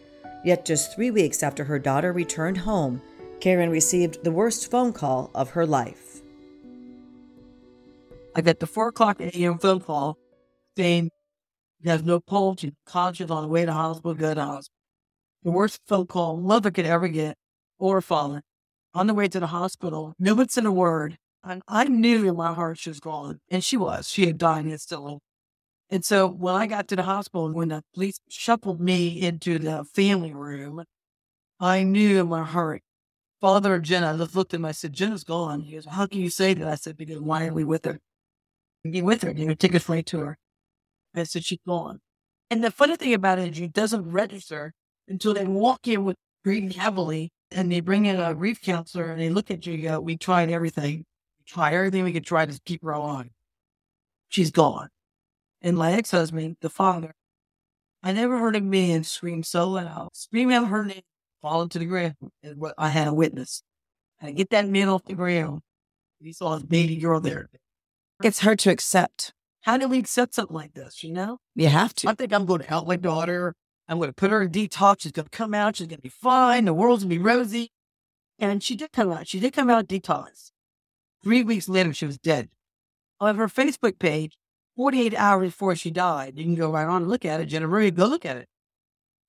Yet, 0.44 0.66
just 0.66 0.94
three 0.94 1.12
weeks 1.12 1.42
after 1.42 1.64
her 1.64 1.80
daughter 1.80 2.12
returned 2.12 2.58
home, 2.58 3.02
Karen 3.40 3.70
received 3.70 4.22
the 4.22 4.34
worst 4.34 4.70
phone 4.70 4.92
call 4.92 5.32
of 5.34 5.52
her 5.52 5.66
life. 5.66 6.22
I 8.36 8.42
got 8.42 8.60
the 8.60 8.68
four 8.68 8.90
o'clock 8.90 9.22
a.m. 9.22 9.60
phone 9.60 9.80
call 9.80 10.18
saying 10.76 11.10
you 11.80 11.90
have 11.90 12.06
no 12.06 12.20
pulse, 12.20 12.64
you're 12.64 12.74
conscious 12.86 13.32
on 13.32 13.44
the 13.44 13.48
way 13.48 13.64
to 13.64 13.72
hospital, 13.72 14.14
go 14.14 14.34
to 14.34 14.44
hospital. 14.44 14.76
The 15.44 15.52
worst 15.52 15.80
phone 15.88 16.08
call 16.08 16.36
mother 16.36 16.70
could 16.70 16.86
ever 16.86 17.08
get 17.08 17.38
or 17.78 18.02
father. 18.02 18.42
On 18.94 19.08
the 19.08 19.14
way 19.14 19.30
to 19.30 19.40
the 19.40 19.48
hospital, 19.48 20.16
no 20.20 20.36
one 20.36 20.50
said 20.50 20.66
a 20.66 20.72
word. 20.72 21.18
And 21.44 21.62
I 21.68 21.86
knew 21.86 22.28
in 22.28 22.36
my 22.36 22.54
heart 22.54 22.80
she 22.80 22.90
was 22.90 23.00
gone. 23.00 23.40
And 23.50 23.64
she 23.64 23.78
was. 23.78 24.10
She 24.10 24.26
had 24.26 24.38
died 24.38 24.66
instantly. 24.66 25.20
And 25.90 26.06
so 26.06 26.28
when 26.28 26.56
I 26.56 26.68
got 26.68 26.88
to 26.90 26.96
the 26.96 27.04
hospital, 27.04 27.52
when 27.52 27.70
the 27.70 27.84
police 27.94 28.20
shuffled 28.30 28.80
me 28.80 29.22
into 29.22 29.58
the 29.58 29.84
family 29.86 30.34
room, 30.34 30.84
I 31.60 31.84
knew 31.84 32.22
in 32.22 32.30
my 32.30 32.44
heart, 32.44 32.84
Father 33.42 33.76
of 33.76 33.84
Jenna, 33.84 34.14
I 34.14 34.18
just 34.18 34.36
looked 34.36 34.54
at 34.54 34.60
him. 34.60 34.66
I 34.66 34.72
said, 34.72 34.94
Jenna's 34.94 35.24
gone. 35.24 35.62
He 35.62 35.74
goes, 35.74 35.86
How 35.86 36.06
can 36.06 36.20
you 36.20 36.30
say 36.30 36.54
that? 36.54 36.68
I 36.68 36.76
said, 36.76 36.98
Because 36.98 37.20
why 37.20 37.48
are 37.48 37.54
we 37.54 37.64
with 37.64 37.86
her? 37.86 38.00
Be 38.84 39.02
with 39.02 39.24
her. 39.24 39.32
You 39.32 39.48
know, 39.48 39.54
take 39.54 39.74
a 39.74 39.80
flight 39.80 40.06
to 40.08 40.20
her. 40.20 40.38
I 41.16 41.24
said, 41.24 41.44
she's 41.44 41.60
gone. 41.68 42.00
And 42.50 42.64
the 42.64 42.72
funny 42.72 42.96
thing 42.96 43.14
about 43.14 43.40
it 43.40 43.54
is, 43.54 43.60
it 43.60 43.74
doesn't 43.74 44.10
register 44.10 44.74
until 45.08 45.34
they 45.34 45.46
walk 45.46 45.88
in 45.88 46.06
with 46.06 46.18
grieving 46.44 46.72
heavily 46.72 47.32
and 47.52 47.72
they 47.72 47.80
bring 47.80 48.06
in 48.06 48.20
a 48.20 48.34
grief 48.34 48.62
counselor 48.62 49.12
and 49.12 49.20
they 49.20 49.30
look 49.30 49.52
at 49.52 49.66
you 49.66 49.74
and 49.74 49.84
go, 49.84 50.00
We 50.00 50.18
tried 50.18 50.50
everything. 50.50 51.06
Tried 51.50 51.74
everything 51.74 52.04
we 52.04 52.14
could 52.14 52.26
try 52.26 52.46
to 52.46 52.60
keep 52.64 52.84
her 52.84 52.92
alive. 52.92 53.32
She's 54.30 54.52
gone. 54.52 54.90
And 55.64 55.76
my 55.76 55.94
ex 55.94 56.12
husband, 56.12 56.58
the 56.62 56.70
father, 56.70 57.16
I 58.04 58.12
never 58.12 58.38
heard 58.38 58.56
a 58.56 58.62
man 58.62 59.04
scream 59.04 59.42
so 59.42 59.68
loud. 59.68 60.10
Scream 60.14 60.52
out 60.52 60.68
her 60.68 60.86
name, 60.86 61.02
fall 61.42 61.68
to 61.68 61.80
the 61.80 61.86
ground, 61.86 62.14
what 62.56 62.76
I 62.78 62.90
had 62.90 63.08
a 63.08 63.14
witness. 63.14 63.64
I 64.22 64.30
get 64.30 64.52
that 64.52 64.68
man 64.68 64.90
off 64.90 65.06
the 65.06 65.16
ground. 65.16 65.62
He 66.20 66.34
saw 66.34 66.54
his 66.54 66.64
baby 66.64 66.98
girl 66.98 67.20
there. 67.20 67.50
It's 68.24 68.42
hard 68.42 68.60
to 68.60 68.70
accept. 68.70 69.34
How 69.62 69.78
do 69.78 69.88
we 69.88 69.98
accept 69.98 70.36
something 70.36 70.56
like 70.56 70.76
this, 70.76 71.04
you 71.04 71.12
know? 71.12 71.40
You 71.56 71.70
have 71.70 71.96
to. 71.96 72.10
I 72.10 72.14
think 72.14 72.32
I'm 72.32 72.46
going 72.46 72.62
to 72.62 72.68
help 72.68 72.88
my 72.88 72.96
daughter. 72.96 73.56
I'm 73.88 73.98
going 73.98 74.10
to 74.10 74.14
put 74.14 74.30
her 74.30 74.44
in 74.44 74.52
detox. 74.52 75.02
She's 75.02 75.14
going 75.14 75.26
to 75.26 75.36
come 75.36 75.56
out. 75.56 75.78
She's 75.78 75.88
going 75.88 75.98
to 75.98 76.04
be 76.04 76.10
fine. 76.10 76.66
The 76.66 76.76
world's 76.76 77.04
going 77.04 77.10
to 77.10 77.16
be 77.16 77.24
rosy. 77.24 77.72
And 78.38 78.62
she 78.62 78.76
did 78.76 78.92
come 78.92 79.12
out. 79.12 79.28
She 79.28 79.40
did 79.40 79.54
come 79.54 79.70
out 79.70 79.88
detox. 79.88 80.52
Three 81.24 81.44
weeks 81.44 81.68
later, 81.68 81.94
she 81.94 82.06
was 82.06 82.18
dead. 82.18 82.50
On 83.20 83.36
her 83.36 83.48
Facebook 83.48 84.00
page, 84.00 84.38
48 84.78 85.14
hours 85.16 85.50
before 85.50 85.76
she 85.76 85.92
died, 85.92 86.38
you 86.38 86.46
can 86.46 86.56
go 86.56 86.72
right 86.72 86.88
on 86.88 87.02
and 87.02 87.12
look 87.12 87.26
at 87.26 87.42
it. 87.42 87.48
Jennifer, 87.48 87.92
go 87.92 88.06
look 88.06 88.26
at 88.26 88.38
it. 88.38 88.48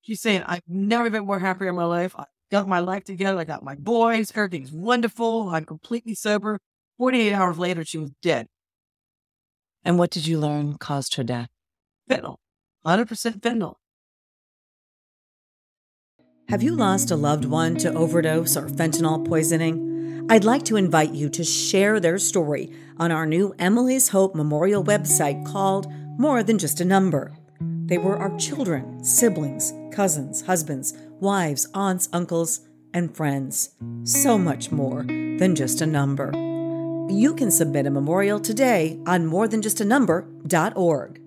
She's 0.03 0.21
saying, 0.21 0.45
I've 0.47 0.63
never 0.69 1.11
been 1.11 1.27
more 1.27 1.41
happy 1.41 1.67
in 1.67 1.75
my 1.75 1.85
life. 1.85 2.15
I 2.17 2.25
got 2.51 2.69
my 2.69 2.79
life 2.79 3.05
together. 3.05 3.39
I 3.39 3.45
got 3.45 3.65
my 3.65 3.75
boys. 3.75 4.33
Everything's 4.35 4.73
wonderful. 4.73 5.49
I'm 5.49 5.65
completely 5.65 6.15
sober. 6.15 6.61
48 6.99 7.33
hours 7.33 7.59
later, 7.59 7.85
she 7.85 7.99
was 7.99 8.13
dead. 8.23 8.47
And 9.85 9.99
what 9.99 10.11
did 10.11 10.27
you 10.27 10.39
learn 10.39 10.77
caused 10.79 11.17
her 11.17 11.25
death? 11.25 11.49
Fentanyl. 12.09 12.37
100% 12.87 13.41
fentanyl. 13.41 13.75
Have 16.49 16.63
you 16.63 16.75
lost 16.75 17.11
a 17.11 17.17
loved 17.17 17.45
one 17.45 17.77
to 17.77 17.93
overdose 17.95 18.57
or 18.57 18.69
fentanyl 18.69 19.27
poisoning? 19.27 19.90
I'd 20.31 20.45
like 20.45 20.65
to 20.67 20.77
invite 20.77 21.11
you 21.11 21.29
to 21.31 21.43
share 21.43 21.99
their 21.99 22.17
story 22.17 22.71
on 22.99 23.11
our 23.11 23.27
new 23.27 23.53
Emily's 23.59 24.11
Hope 24.11 24.33
Memorial 24.33 24.85
website 24.85 25.45
called 25.45 25.93
More 26.21 26.45
Than 26.45 26.57
Just 26.57 26.81
a 26.81 26.85
Number. 26.85 27.37
They 27.61 27.99
were 27.99 28.17
our 28.17 28.39
children, 28.39 29.03
siblings, 29.03 29.73
cousins, 29.91 30.43
husbands, 30.43 30.95
wives, 31.19 31.67
aunts, 31.75 32.09
uncles, 32.13 32.61
and 32.95 33.13
friends. 33.13 33.71
So 34.05 34.39
much 34.39 34.71
more 34.71 35.03
than 35.03 35.57
just 35.57 35.81
a 35.81 35.87
number. 35.87 36.31
You 37.13 37.35
can 37.35 37.51
submit 37.51 37.87
a 37.87 37.91
memorial 37.91 38.39
today 38.39 39.01
on 39.09 39.27
morethanjustanumber.org. 39.27 41.21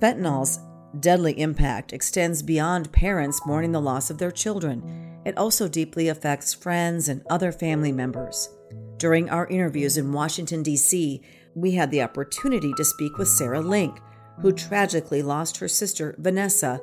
Fentanyl's 0.00 0.58
deadly 1.00 1.38
impact 1.40 1.92
extends 1.92 2.42
beyond 2.42 2.92
parents 2.92 3.40
mourning 3.46 3.72
the 3.72 3.80
loss 3.80 4.10
of 4.10 4.18
their 4.18 4.30
children. 4.30 5.20
It 5.24 5.36
also 5.38 5.68
deeply 5.68 6.08
affects 6.08 6.54
friends 6.54 7.08
and 7.08 7.22
other 7.30 7.52
family 7.52 7.92
members. 7.92 8.50
During 8.98 9.30
our 9.30 9.46
interviews 9.46 9.96
in 9.96 10.12
Washington, 10.12 10.62
D.C., 10.62 11.22
we 11.54 11.72
had 11.72 11.90
the 11.90 12.02
opportunity 12.02 12.72
to 12.76 12.84
speak 12.84 13.18
with 13.18 13.28
Sarah 13.28 13.60
Link, 13.60 14.00
who 14.40 14.52
tragically 14.52 15.22
lost 15.22 15.58
her 15.58 15.68
sister, 15.68 16.14
Vanessa, 16.18 16.80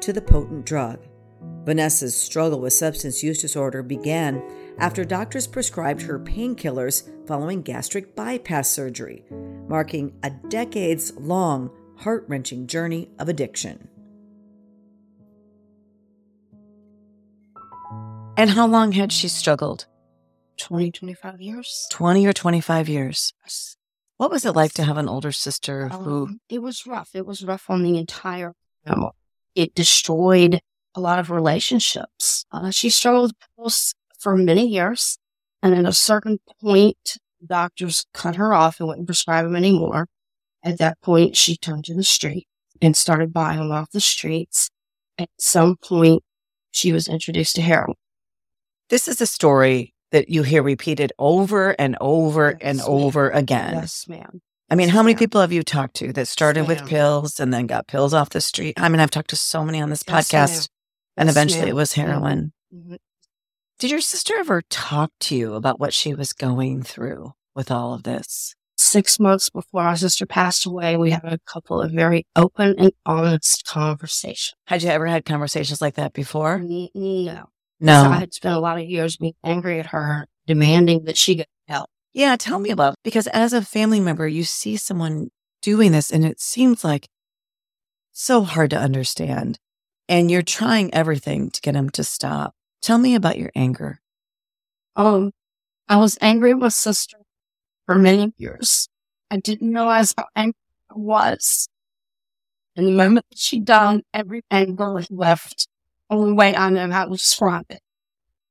to 0.00 0.12
the 0.12 0.22
potent 0.22 0.66
drug. 0.66 1.06
Vanessa's 1.64 2.16
struggle 2.16 2.60
with 2.60 2.72
substance 2.72 3.22
use 3.22 3.40
disorder 3.40 3.82
began 3.82 4.42
after 4.78 5.04
doctors 5.04 5.46
prescribed 5.46 6.02
her 6.02 6.18
painkillers 6.18 7.08
following 7.26 7.62
gastric 7.62 8.16
bypass 8.16 8.68
surgery, 8.68 9.24
marking 9.68 10.12
a 10.22 10.30
decades 10.30 11.12
long 11.16 11.70
heart 12.00 12.24
wrenching 12.28 12.66
journey 12.66 13.08
of 13.18 13.28
addiction. 13.28 13.88
And 18.36 18.48
how 18.48 18.66
long 18.66 18.92
had 18.92 19.12
she 19.12 19.28
struggled? 19.28 19.86
20, 20.58 20.92
25 20.92 21.40
years. 21.40 21.86
20 21.90 22.26
or 22.26 22.32
25 22.32 22.88
years. 22.88 23.34
What 24.16 24.30
was 24.30 24.44
it 24.44 24.52
like 24.52 24.72
to 24.74 24.84
have 24.84 24.96
an 24.96 25.08
older 25.08 25.32
sister 25.32 25.88
who. 25.88 26.24
Um, 26.24 26.40
it 26.48 26.60
was 26.60 26.86
rough. 26.86 27.10
It 27.14 27.26
was 27.26 27.44
rough 27.44 27.68
on 27.68 27.82
the 27.82 27.98
entire 27.98 28.54
family. 28.86 29.10
It 29.54 29.74
destroyed 29.74 30.60
a 30.94 31.00
lot 31.00 31.18
of 31.18 31.30
relationships. 31.30 32.44
Uh, 32.50 32.70
she 32.70 32.88
struggled 32.88 33.32
with 33.56 33.94
for 34.18 34.36
many 34.36 34.66
years. 34.66 35.18
And 35.62 35.74
at 35.74 35.84
a 35.84 35.92
certain 35.92 36.38
point, 36.62 37.18
doctors 37.44 38.06
cut 38.14 38.36
her 38.36 38.54
off 38.54 38.80
and 38.80 38.88
wouldn't 38.88 39.06
prescribe 39.06 39.44
them 39.44 39.56
anymore. 39.56 40.06
At 40.62 40.78
that 40.78 41.00
point, 41.00 41.36
she 41.36 41.56
turned 41.56 41.84
to 41.86 41.94
the 41.94 42.02
street 42.04 42.46
and 42.82 42.96
started 42.96 43.32
buying 43.32 43.70
off 43.70 43.90
the 43.90 44.00
streets. 44.00 44.70
At 45.18 45.28
some 45.38 45.76
point, 45.76 46.22
she 46.70 46.92
was 46.92 47.08
introduced 47.08 47.56
to 47.56 47.62
heroin. 47.62 47.94
This 48.88 49.06
is 49.08 49.20
a 49.20 49.26
story 49.26 49.94
that 50.12 50.28
you 50.28 50.42
hear 50.42 50.62
repeated 50.62 51.12
over 51.18 51.70
and 51.78 51.96
over 52.00 52.50
Yes, 52.52 52.58
and 52.62 52.78
ma'am. 52.78 52.86
over 52.88 53.30
again. 53.30 53.74
Yes, 53.74 54.08
ma'am. 54.08 54.40
I 54.68 54.74
mean, 54.76 54.88
how 54.88 55.02
many 55.02 55.14
ma'am. 55.14 55.18
people 55.18 55.40
have 55.40 55.52
you 55.52 55.62
talked 55.62 55.94
to 55.96 56.12
that 56.12 56.28
started 56.28 56.66
with 56.68 56.86
pills 56.86 57.40
and 57.40 57.52
then 57.52 57.66
got 57.66 57.86
pills 57.88 58.12
off 58.14 58.30
the 58.30 58.40
street? 58.40 58.74
I 58.78 58.88
mean, 58.88 59.00
I've 59.00 59.10
talked 59.10 59.30
to 59.30 59.36
so 59.36 59.64
many 59.64 59.80
on 59.80 59.90
this 59.90 60.02
podcast, 60.02 60.68
and 61.16 61.28
eventually 61.28 61.60
ma'am. 61.62 61.68
it 61.70 61.74
was 61.74 61.92
heroin. 61.94 62.52
Mhm. 62.74 62.98
Did 63.78 63.90
your 63.90 64.00
sister 64.00 64.34
ever 64.36 64.62
talk 64.68 65.10
to 65.20 65.36
you 65.36 65.54
about 65.54 65.80
what 65.80 65.94
she 65.94 66.14
was 66.14 66.32
going 66.32 66.82
through 66.82 67.32
with 67.54 67.70
all 67.70 67.94
of 67.94 68.02
this? 68.02 68.54
Six 68.90 69.20
months 69.20 69.50
before 69.50 69.82
our 69.82 69.94
sister 69.94 70.26
passed 70.26 70.66
away, 70.66 70.96
we 70.96 71.12
had 71.12 71.24
a 71.24 71.38
couple 71.46 71.80
of 71.80 71.92
very 71.92 72.26
open 72.34 72.74
and 72.76 72.90
honest 73.06 73.64
conversations. 73.64 74.56
Had 74.66 74.82
you 74.82 74.88
ever 74.88 75.06
had 75.06 75.24
conversations 75.24 75.80
like 75.80 75.94
that 75.94 76.12
before? 76.12 76.58
No. 76.58 76.88
No. 77.78 78.02
So 78.02 78.10
I 78.10 78.18
had 78.18 78.34
spent 78.34 78.56
a 78.56 78.58
lot 78.58 78.78
of 78.78 78.84
years 78.84 79.16
being 79.16 79.34
angry 79.44 79.78
at 79.78 79.86
her, 79.86 80.26
demanding 80.48 81.04
that 81.04 81.16
she 81.16 81.36
get 81.36 81.46
help. 81.68 81.88
Yeah, 82.12 82.34
tell 82.34 82.58
me 82.58 82.70
about 82.70 82.96
because 83.04 83.28
as 83.28 83.52
a 83.52 83.62
family 83.62 84.00
member, 84.00 84.26
you 84.26 84.42
see 84.42 84.76
someone 84.76 85.28
doing 85.62 85.92
this 85.92 86.10
and 86.10 86.24
it 86.24 86.40
seems 86.40 86.82
like 86.82 87.06
so 88.10 88.42
hard 88.42 88.70
to 88.70 88.76
understand. 88.76 89.60
And 90.08 90.32
you're 90.32 90.42
trying 90.42 90.92
everything 90.92 91.52
to 91.52 91.60
get 91.60 91.76
him 91.76 91.90
to 91.90 92.02
stop. 92.02 92.56
Tell 92.82 92.98
me 92.98 93.14
about 93.14 93.38
your 93.38 93.52
anger. 93.54 94.00
Um, 94.96 95.30
I 95.88 95.98
was 95.98 96.18
angry 96.20 96.54
with 96.54 96.72
sister 96.72 97.18
for 97.90 97.98
many 97.98 98.32
years. 98.36 98.88
I 99.32 99.38
didn't 99.38 99.74
realize 99.74 100.14
how 100.16 100.26
angry 100.36 100.54
I 100.90 100.94
was. 100.94 101.66
And 102.76 102.86
the 102.86 102.92
moment 102.92 103.26
that 103.30 103.38
she 103.38 103.58
died, 103.58 104.02
every 104.14 104.42
anger 104.48 105.02
left. 105.10 105.66
Only 106.08 106.32
way 106.34 106.54
I 106.54 106.70
know 106.70 106.88
how 106.88 107.06
to 107.06 107.10
describe 107.10 107.64
it. 107.68 107.80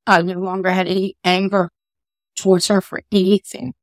I 0.05 0.22
no 0.24 0.39
longer 0.39 0.72
had 0.72 0.89
any 0.89 1.15
anger 1.24 1.69
towards 2.36 2.67
her 2.67 2.81
for 2.81 3.01
anything. 3.13 3.75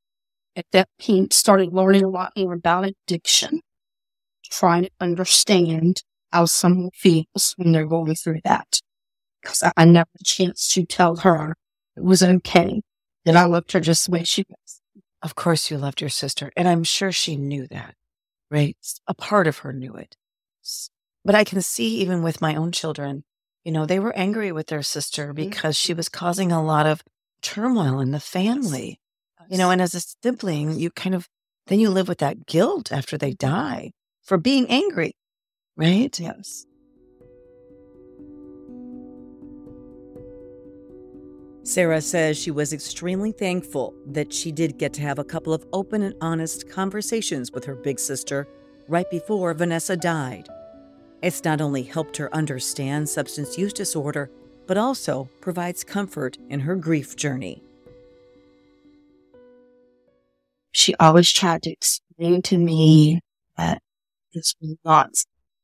At 0.54 0.66
that 0.72 0.90
point, 1.00 1.32
started 1.32 1.72
learning 1.72 2.04
a 2.04 2.08
lot 2.10 2.34
more 2.36 2.52
about 2.52 2.84
addiction, 2.84 3.60
trying 4.44 4.84
to 4.84 4.90
understand 5.00 6.02
how 6.32 6.44
someone 6.44 6.90
feels 6.92 7.54
when 7.56 7.72
they're 7.72 7.86
going 7.86 8.14
through 8.14 8.40
that. 8.44 8.80
Because 9.40 9.62
I 9.74 9.86
never 9.86 10.10
had 10.12 10.20
a 10.20 10.24
chance 10.24 10.70
to 10.74 10.84
tell 10.84 11.16
her 11.16 11.56
it 11.96 12.04
was 12.04 12.22
okay 12.22 12.82
that 13.24 13.36
I 13.36 13.46
loved 13.46 13.72
her 13.72 13.80
just 13.80 14.04
the 14.04 14.12
way 14.12 14.24
she 14.24 14.44
was. 14.50 14.82
Of 15.22 15.34
course, 15.34 15.70
you 15.70 15.78
loved 15.78 16.00
your 16.00 16.10
sister, 16.10 16.52
and 16.56 16.68
I'm 16.68 16.84
sure 16.84 17.12
she 17.12 17.36
knew 17.36 17.66
that, 17.68 17.94
right? 18.50 18.76
A 19.08 19.14
part 19.14 19.46
of 19.46 19.58
her 19.58 19.72
knew 19.72 19.94
it. 19.94 20.16
But 21.24 21.34
I 21.34 21.44
can 21.44 21.60
see, 21.62 21.96
even 22.00 22.22
with 22.22 22.40
my 22.40 22.54
own 22.54 22.72
children, 22.72 23.24
you 23.64 23.72
know, 23.72 23.86
they 23.86 23.98
were 23.98 24.16
angry 24.16 24.52
with 24.52 24.68
their 24.68 24.82
sister 24.82 25.26
mm-hmm. 25.26 25.48
because 25.48 25.76
she 25.76 25.94
was 25.94 26.08
causing 26.08 26.52
a 26.52 26.62
lot 26.62 26.86
of 26.86 27.02
turmoil 27.42 28.00
in 28.00 28.12
the 28.12 28.20
family. 28.20 29.00
You 29.48 29.58
know, 29.58 29.70
and 29.70 29.80
as 29.80 29.94
a 29.94 30.00
sibling, 30.00 30.78
you 30.78 30.90
kind 30.90 31.14
of 31.14 31.28
then 31.66 31.80
you 31.80 31.90
live 31.90 32.08
with 32.08 32.18
that 32.18 32.46
guilt 32.46 32.92
after 32.92 33.18
they 33.18 33.32
die 33.32 33.92
for 34.22 34.38
being 34.38 34.66
angry, 34.68 35.16
right? 35.76 36.18
Yes. 36.18 36.64
Sarah 41.66 42.00
says 42.00 42.38
she 42.38 42.52
was 42.52 42.72
extremely 42.72 43.32
thankful 43.32 43.92
that 44.06 44.32
she 44.32 44.52
did 44.52 44.78
get 44.78 44.92
to 44.92 45.00
have 45.00 45.18
a 45.18 45.24
couple 45.24 45.52
of 45.52 45.66
open 45.72 46.00
and 46.00 46.14
honest 46.20 46.70
conversations 46.70 47.50
with 47.50 47.64
her 47.64 47.74
big 47.74 47.98
sister 47.98 48.46
right 48.86 49.10
before 49.10 49.52
Vanessa 49.52 49.96
died. 49.96 50.48
It's 51.22 51.42
not 51.42 51.60
only 51.60 51.82
helped 51.82 52.18
her 52.18 52.32
understand 52.32 53.08
substance 53.08 53.58
use 53.58 53.72
disorder, 53.72 54.30
but 54.68 54.78
also 54.78 55.28
provides 55.40 55.82
comfort 55.82 56.38
in 56.48 56.60
her 56.60 56.76
grief 56.76 57.16
journey. 57.16 57.64
She 60.70 60.94
always 61.00 61.32
tried 61.32 61.64
to 61.64 61.72
explain 61.72 62.42
to 62.42 62.58
me 62.58 63.18
that 63.56 63.82
this 64.32 64.54
was 64.60 64.76
not 64.84 65.10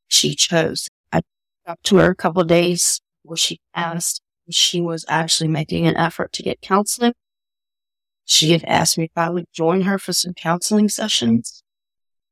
she 0.09 0.35
chose. 0.35 0.88
I 1.12 1.21
talked 1.64 1.85
to 1.85 1.99
her 1.99 2.11
a 2.11 2.16
couple 2.16 2.42
days 2.42 3.00
where 3.23 3.37
she 3.37 3.61
asked 3.73 4.21
she 4.54 4.80
was 4.80 5.04
actually 5.09 5.49
making 5.49 5.87
an 5.87 5.97
effort 5.97 6.32
to 6.35 6.42
get 6.42 6.61
counseling. 6.61 7.14
She 8.25 8.52
had 8.52 8.64
asked 8.64 8.97
me 8.97 9.04
if 9.04 9.11
I 9.16 9.30
would 9.30 9.47
join 9.52 9.82
her 9.82 9.99
for 9.99 10.12
some 10.12 10.35
counseling 10.35 10.88
sessions. 10.88 11.62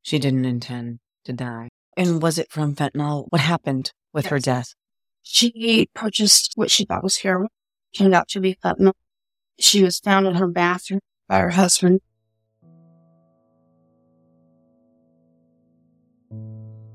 She 0.03 0.19
didn't 0.19 0.45
intend 0.45 1.01
to 1.25 1.33
die. 1.33 1.69
And 1.97 2.23
was 2.23 2.39
it 2.39 2.51
from 2.51 2.75
fentanyl? 2.75 3.27
What 3.31 3.41
happened 3.41 3.93
with 4.13 4.27
her 4.27 4.39
death? 4.39 4.75
She 5.23 5.89
purchased 5.95 6.53
what 6.55 6.71
she 6.71 6.85
thought 6.85 7.03
was 7.03 7.19
heroin, 7.19 7.49
turned 7.97 8.15
out 8.15 8.29
to 8.29 8.41
be 8.41 8.55
fentanyl. 8.55 8.95
She 9.59 9.83
was 9.83 9.99
found 9.99 10.27
in 10.27 10.37
her 10.37 10.47
bathroom 10.47 11.01
by 11.29 11.41
her 11.41 11.51
husband. 11.51 12.01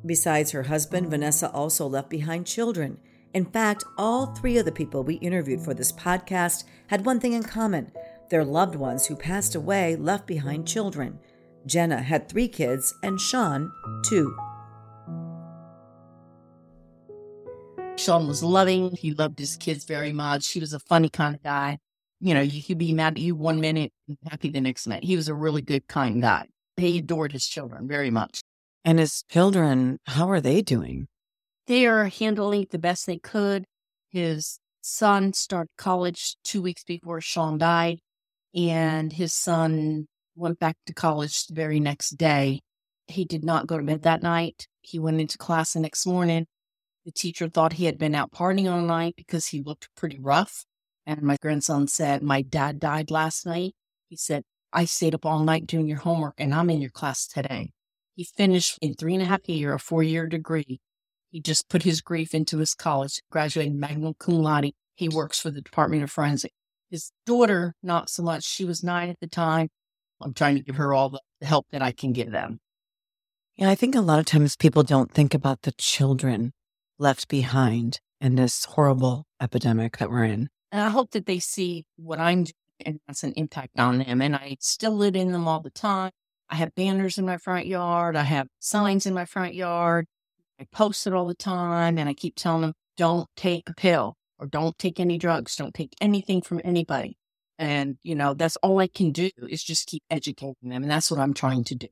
Besides 0.05 0.51
her 0.51 0.63
husband, 0.63 1.09
Vanessa 1.09 1.51
also 1.51 1.87
left 1.87 2.09
behind 2.09 2.45
children. 2.45 2.99
In 3.35 3.43
fact, 3.43 3.83
all 3.97 4.27
three 4.27 4.57
of 4.57 4.63
the 4.63 4.71
people 4.71 5.03
we 5.03 5.15
interviewed 5.15 5.59
for 5.59 5.73
this 5.73 5.91
podcast 5.91 6.63
had 6.87 7.05
one 7.05 7.19
thing 7.19 7.33
in 7.33 7.43
common 7.43 7.91
their 8.29 8.45
loved 8.45 8.75
ones 8.75 9.05
who 9.05 9.15
passed 9.15 9.53
away 9.53 9.97
left 9.97 10.25
behind 10.25 10.67
children. 10.67 11.19
Jenna 11.67 12.01
had 12.01 12.27
three 12.27 12.47
kids, 12.47 12.93
and 13.03 13.19
Sean, 13.19 13.71
two. 14.05 14.35
Sean 17.97 18.25
was 18.25 18.41
loving. 18.41 18.95
He 18.95 19.11
loved 19.11 19.37
his 19.37 19.57
kids 19.57 19.83
very 19.83 20.13
much. 20.13 20.49
He 20.51 20.59
was 20.61 20.73
a 20.73 20.79
funny 20.79 21.09
kind 21.09 21.35
of 21.35 21.43
guy. 21.43 21.77
You 22.21 22.33
know, 22.33 22.43
he 22.43 22.61
could 22.61 22.77
be 22.77 22.93
mad 22.93 23.13
at 23.13 23.19
you 23.19 23.35
one 23.35 23.59
minute 23.59 23.91
and 24.07 24.17
happy 24.27 24.49
the 24.49 24.61
next 24.61 24.87
minute. 24.87 25.03
He 25.03 25.17
was 25.17 25.27
a 25.27 25.35
really 25.35 25.61
good, 25.61 25.87
kind 25.87 26.21
guy. 26.21 26.47
He 26.77 26.99
adored 26.99 27.33
his 27.33 27.45
children 27.45 27.87
very 27.87 28.09
much. 28.09 28.39
And 28.85 28.97
his 28.97 29.23
children, 29.29 29.99
how 30.05 30.31
are 30.31 30.41
they 30.41 30.61
doing? 30.61 31.07
They 31.67 31.87
are 31.87 32.05
handling 32.05 32.67
the 32.69 32.77
best 32.77 33.07
they 33.07 33.17
could. 33.17 33.65
His 34.09 34.59
son 34.81 35.33
started 35.33 35.71
college 35.77 36.37
two 36.43 36.61
weeks 36.61 36.83
before 36.83 37.21
Sean 37.21 37.57
died, 37.57 37.99
and 38.53 39.11
his 39.11 39.33
son 39.33 40.07
went 40.35 40.59
back 40.59 40.77
to 40.85 40.93
college 40.93 41.47
the 41.47 41.55
very 41.55 41.79
next 41.79 42.11
day. 42.11 42.61
He 43.07 43.25
did 43.25 43.43
not 43.43 43.67
go 43.67 43.77
to 43.77 43.83
bed 43.83 44.03
that 44.03 44.21
night. 44.21 44.67
He 44.81 44.99
went 44.99 45.19
into 45.19 45.37
class 45.37 45.73
the 45.73 45.79
next 45.79 46.05
morning. 46.05 46.45
The 47.05 47.11
teacher 47.11 47.49
thought 47.49 47.73
he 47.73 47.85
had 47.85 47.97
been 47.97 48.15
out 48.15 48.31
partying 48.31 48.71
all 48.71 48.81
night 48.81 49.15
because 49.15 49.47
he 49.47 49.61
looked 49.61 49.89
pretty 49.95 50.19
rough. 50.19 50.65
And 51.05 51.21
my 51.21 51.37
grandson 51.41 51.87
said, 51.87 52.23
My 52.23 52.41
dad 52.41 52.79
died 52.79 53.11
last 53.11 53.45
night. 53.45 53.73
He 54.09 54.15
said, 54.15 54.43
I 54.73 54.85
stayed 54.85 55.15
up 55.15 55.25
all 55.25 55.43
night 55.43 55.67
doing 55.67 55.87
your 55.87 55.99
homework 55.99 56.35
and 56.37 56.53
I'm 56.53 56.69
in 56.69 56.81
your 56.81 56.89
class 56.89 57.27
today. 57.27 57.71
He 58.15 58.23
finished 58.23 58.79
in 58.81 58.93
three 58.93 59.13
and 59.13 59.23
a 59.23 59.25
half 59.25 59.47
year, 59.47 59.73
a 59.73 59.79
four 59.79 60.03
year 60.03 60.25
degree. 60.27 60.79
He 61.35 61.41
just 61.41 61.67
put 61.67 61.83
his 61.83 61.99
grief 61.99 62.33
into 62.33 62.59
his 62.59 62.73
college, 62.73 63.19
graduated 63.29 63.75
magna 63.75 64.13
cum 64.17 64.35
laude. 64.35 64.71
He 64.95 65.09
works 65.09 65.37
for 65.37 65.51
the 65.51 65.59
Department 65.59 66.01
of 66.01 66.09
Forensic. 66.09 66.53
His 66.89 67.11
daughter, 67.25 67.73
not 67.83 68.09
so 68.09 68.23
much. 68.23 68.45
She 68.45 68.63
was 68.63 68.85
nine 68.85 69.09
at 69.09 69.19
the 69.19 69.27
time. 69.27 69.67
I'm 70.21 70.33
trying 70.33 70.55
to 70.55 70.63
give 70.63 70.77
her 70.77 70.93
all 70.93 71.09
the 71.09 71.19
help 71.45 71.65
that 71.73 71.81
I 71.81 71.91
can 71.91 72.13
give 72.13 72.31
them. 72.31 72.61
Yeah, 73.57 73.69
I 73.69 73.75
think 73.75 73.95
a 73.95 73.99
lot 73.99 74.19
of 74.19 74.25
times 74.25 74.55
people 74.55 74.83
don't 74.83 75.11
think 75.11 75.33
about 75.33 75.63
the 75.63 75.73
children 75.73 76.53
left 76.99 77.27
behind 77.27 77.99
in 78.21 78.35
this 78.35 78.63
horrible 78.63 79.25
epidemic 79.41 79.97
that 79.97 80.09
we're 80.09 80.23
in. 80.23 80.47
And 80.71 80.83
I 80.83 80.87
hope 80.87 81.11
that 81.11 81.25
they 81.25 81.39
see 81.39 81.83
what 81.97 82.17
I'm 82.17 82.45
doing 82.45 82.53
and 82.85 82.99
that's 83.07 83.25
an 83.25 83.33
impact 83.33 83.77
on 83.77 83.97
them. 83.97 84.21
And 84.21 84.37
I 84.37 84.55
still 84.61 84.95
live 84.95 85.17
in 85.17 85.33
them 85.33 85.49
all 85.49 85.59
the 85.59 85.69
time. 85.69 86.11
I 86.49 86.55
have 86.55 86.73
banners 86.75 87.17
in 87.17 87.25
my 87.25 87.35
front 87.35 87.67
yard. 87.67 88.15
I 88.15 88.23
have 88.23 88.47
signs 88.59 89.05
in 89.05 89.13
my 89.13 89.25
front 89.25 89.53
yard. 89.53 90.05
I 90.59 90.65
post 90.71 91.05
it 91.05 91.13
all 91.13 91.25
the 91.25 91.35
time 91.35 91.97
and 91.97 92.07
I 92.07 92.13
keep 92.13 92.35
telling 92.35 92.61
them, 92.61 92.73
don't 92.97 93.27
take 93.35 93.69
a 93.69 93.73
pill 93.73 94.15
or 94.39 94.47
don't 94.47 94.77
take 94.77 94.99
any 94.99 95.17
drugs. 95.17 95.55
Don't 95.55 95.73
take 95.73 95.93
anything 95.99 96.41
from 96.41 96.61
anybody. 96.63 97.17
And, 97.57 97.97
you 98.03 98.15
know, 98.15 98.33
that's 98.33 98.57
all 98.57 98.79
I 98.79 98.87
can 98.87 99.11
do 99.11 99.29
is 99.49 99.63
just 99.63 99.87
keep 99.87 100.03
educating 100.09 100.69
them. 100.69 100.83
And 100.83 100.91
that's 100.91 101.11
what 101.11 101.19
I'm 101.19 101.33
trying 101.33 101.63
to 101.65 101.75
do. 101.75 101.87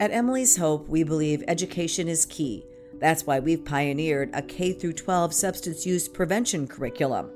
At 0.00 0.12
Emily's 0.12 0.56
Hope, 0.56 0.88
we 0.88 1.02
believe 1.02 1.42
education 1.48 2.06
is 2.06 2.24
key. 2.24 2.64
That's 3.00 3.26
why 3.26 3.40
we've 3.40 3.64
pioneered 3.64 4.30
a 4.32 4.42
K 4.42 4.72
12 4.74 5.34
substance 5.34 5.84
use 5.84 6.08
prevention 6.08 6.68
curriculum. 6.68 7.30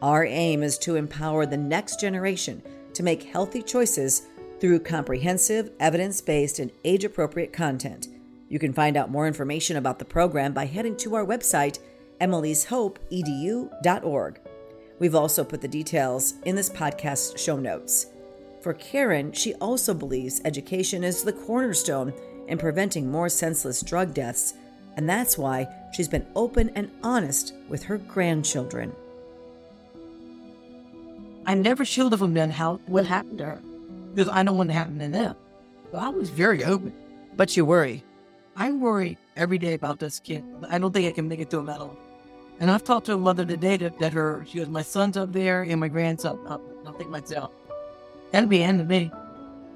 Our 0.00 0.24
aim 0.24 0.62
is 0.62 0.78
to 0.78 0.96
empower 0.96 1.44
the 1.44 1.56
next 1.56 2.00
generation 2.00 2.62
to 2.94 3.02
make 3.02 3.22
healthy 3.22 3.62
choices 3.62 4.22
through 4.60 4.80
comprehensive, 4.80 5.70
evidence 5.80 6.20
based, 6.20 6.58
and 6.58 6.70
age 6.84 7.04
appropriate 7.04 7.52
content. 7.52 8.08
You 8.48 8.58
can 8.58 8.72
find 8.72 8.96
out 8.96 9.10
more 9.10 9.26
information 9.26 9.76
about 9.76 9.98
the 9.98 10.04
program 10.04 10.52
by 10.52 10.66
heading 10.66 10.96
to 10.98 11.14
our 11.14 11.24
website, 11.24 11.78
emily'shopeedu.org. 12.20 14.40
We've 14.98 15.14
also 15.14 15.44
put 15.44 15.60
the 15.60 15.68
details 15.68 16.34
in 16.44 16.56
this 16.56 16.70
podcast 16.70 17.38
show 17.38 17.56
notes. 17.56 18.06
For 18.62 18.74
Karen, 18.74 19.32
she 19.32 19.54
also 19.54 19.94
believes 19.94 20.42
education 20.44 21.04
is 21.04 21.22
the 21.22 21.32
cornerstone 21.32 22.12
in 22.48 22.58
preventing 22.58 23.08
more 23.10 23.28
senseless 23.28 23.82
drug 23.82 24.14
deaths, 24.14 24.54
and 24.96 25.08
that's 25.08 25.38
why 25.38 25.68
she's 25.92 26.08
been 26.08 26.26
open 26.34 26.70
and 26.74 26.90
honest 27.04 27.54
with 27.68 27.84
her 27.84 27.98
grandchildren. 27.98 28.92
I 31.46 31.54
never 31.54 31.84
shielded 31.84 32.18
from 32.18 32.34
them 32.34 32.50
how 32.50 32.80
what 32.86 33.06
happened 33.06 33.38
to 33.38 33.44
her 33.44 33.62
because 34.18 34.34
I 34.34 34.42
don't 34.42 34.56
want 34.56 34.68
to 34.70 34.74
happen 34.74 34.98
to 34.98 35.06
them. 35.06 35.36
So 35.92 35.98
I 35.98 36.08
was 36.08 36.28
very 36.28 36.64
open. 36.64 36.92
But 37.36 37.56
you 37.56 37.64
worry. 37.64 38.02
I 38.56 38.72
worry 38.72 39.16
every 39.36 39.58
day 39.58 39.74
about 39.74 40.00
this 40.00 40.18
kid. 40.18 40.42
I 40.68 40.76
don't 40.80 40.92
think 40.92 41.06
I 41.06 41.12
can 41.12 41.28
make 41.28 41.38
it 41.38 41.50
to 41.50 41.60
a 41.60 41.62
medal. 41.62 41.96
And 42.58 42.68
I've 42.68 42.82
talked 42.82 43.06
to 43.06 43.14
a 43.14 43.16
mother 43.16 43.44
today 43.44 43.76
that, 43.76 43.96
that 44.00 44.12
her 44.12 44.44
she 44.44 44.58
goes, 44.58 44.68
my 44.68 44.82
son's 44.82 45.16
up 45.16 45.32
there 45.32 45.62
and 45.62 45.78
my 45.78 45.86
grandson 45.86 46.36
up. 46.48 46.60
I'll 46.84 46.94
think 46.94 47.10
myself. 47.10 47.52
That'd 48.32 48.48
be 48.48 48.58
the 48.58 48.64
end 48.64 48.80
of 48.80 48.88
me. 48.88 49.12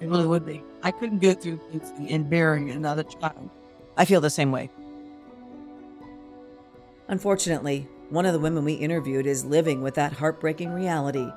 It 0.00 0.08
really 0.08 0.26
would 0.26 0.44
be. 0.44 0.60
I 0.82 0.90
couldn't 0.90 1.20
go 1.20 1.34
through 1.34 1.60
and 2.08 2.28
bearing 2.28 2.72
another 2.72 3.04
child. 3.04 3.48
I 3.96 4.04
feel 4.04 4.20
the 4.20 4.28
same 4.28 4.50
way. 4.50 4.70
Unfortunately, 7.06 7.86
one 8.10 8.26
of 8.26 8.32
the 8.32 8.40
women 8.40 8.64
we 8.64 8.72
interviewed 8.72 9.28
is 9.28 9.44
living 9.44 9.82
with 9.82 9.94
that 9.94 10.12
heartbreaking 10.12 10.72
reality. 10.72 11.30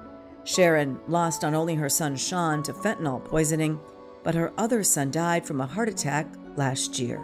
Sharon 0.45 0.99
lost 1.07 1.41
not 1.41 1.53
only 1.53 1.75
her 1.75 1.89
son 1.89 2.15
Sean 2.15 2.63
to 2.63 2.73
fentanyl 2.73 3.23
poisoning, 3.25 3.79
but 4.23 4.35
her 4.35 4.53
other 4.57 4.83
son 4.83 5.11
died 5.11 5.45
from 5.45 5.59
a 5.59 5.67
heart 5.67 5.89
attack 5.89 6.27
last 6.55 6.97
year. 6.99 7.19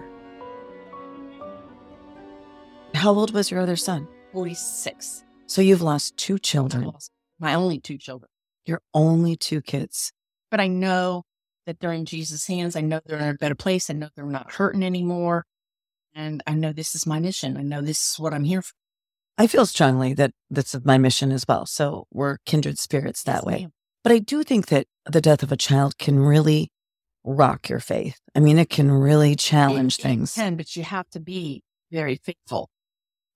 How 2.93 3.11
old 3.13 3.33
was 3.33 3.49
your 3.49 3.59
other 3.61 3.75
son? 3.75 4.07
46. 4.33 5.23
So 5.47 5.61
you've 5.61 5.81
lost 5.81 6.17
two 6.17 6.37
children, 6.39 6.83
lost 6.85 7.11
My 7.39 7.53
only 7.53 7.79
two 7.79 7.97
children. 7.97 8.29
your 8.65 8.81
only 8.93 9.35
two 9.35 9.61
kids. 9.61 10.11
but 10.49 10.59
I 10.59 10.67
know 10.67 11.23
that 11.65 11.79
they're 11.79 11.93
in 11.93 12.05
Jesus' 12.05 12.47
hands. 12.47 12.75
I 12.75 12.81
know 12.81 12.99
they're 13.05 13.19
in 13.19 13.29
a 13.29 13.33
better 13.35 13.55
place. 13.55 13.89
I 13.89 13.93
know 13.93 14.09
they're 14.15 14.25
not 14.25 14.51
hurting 14.53 14.83
anymore. 14.83 15.45
And 16.13 16.43
I 16.45 16.53
know 16.55 16.73
this 16.73 16.95
is 16.95 17.05
my 17.07 17.19
mission. 17.19 17.55
I 17.55 17.61
know 17.61 17.81
this 17.81 18.11
is 18.13 18.19
what 18.19 18.33
I'm 18.33 18.43
here 18.43 18.61
for. 18.61 18.73
I 19.41 19.47
feel 19.47 19.65
strongly 19.65 20.13
that 20.13 20.33
that's 20.51 20.75
my 20.85 20.99
mission 20.99 21.31
as 21.31 21.45
well. 21.47 21.65
So 21.65 22.05
we're 22.13 22.37
kindred 22.45 22.77
spirits 22.77 23.23
that 23.23 23.37
Yes, 23.37 23.43
way. 23.43 23.61
ma'am. 23.61 23.73
But 24.03 24.13
I 24.13 24.19
do 24.19 24.43
think 24.43 24.67
that 24.67 24.85
the 25.07 25.19
death 25.19 25.41
of 25.41 25.51
a 25.51 25.57
child 25.57 25.97
can 25.97 26.19
really 26.19 26.71
rock 27.23 27.67
your 27.67 27.79
faith. 27.79 28.19
I 28.35 28.39
mean, 28.39 28.59
it 28.59 28.69
can 28.69 28.91
really 28.91 29.35
challenge 29.35 29.95
It- 29.95 29.99
it 30.01 30.03
things. 30.03 30.35
can, 30.35 30.57
but 30.57 30.75
you 30.75 30.83
have 30.83 31.09
to 31.09 31.19
be 31.19 31.63
very 31.89 32.17
faithful. 32.17 32.69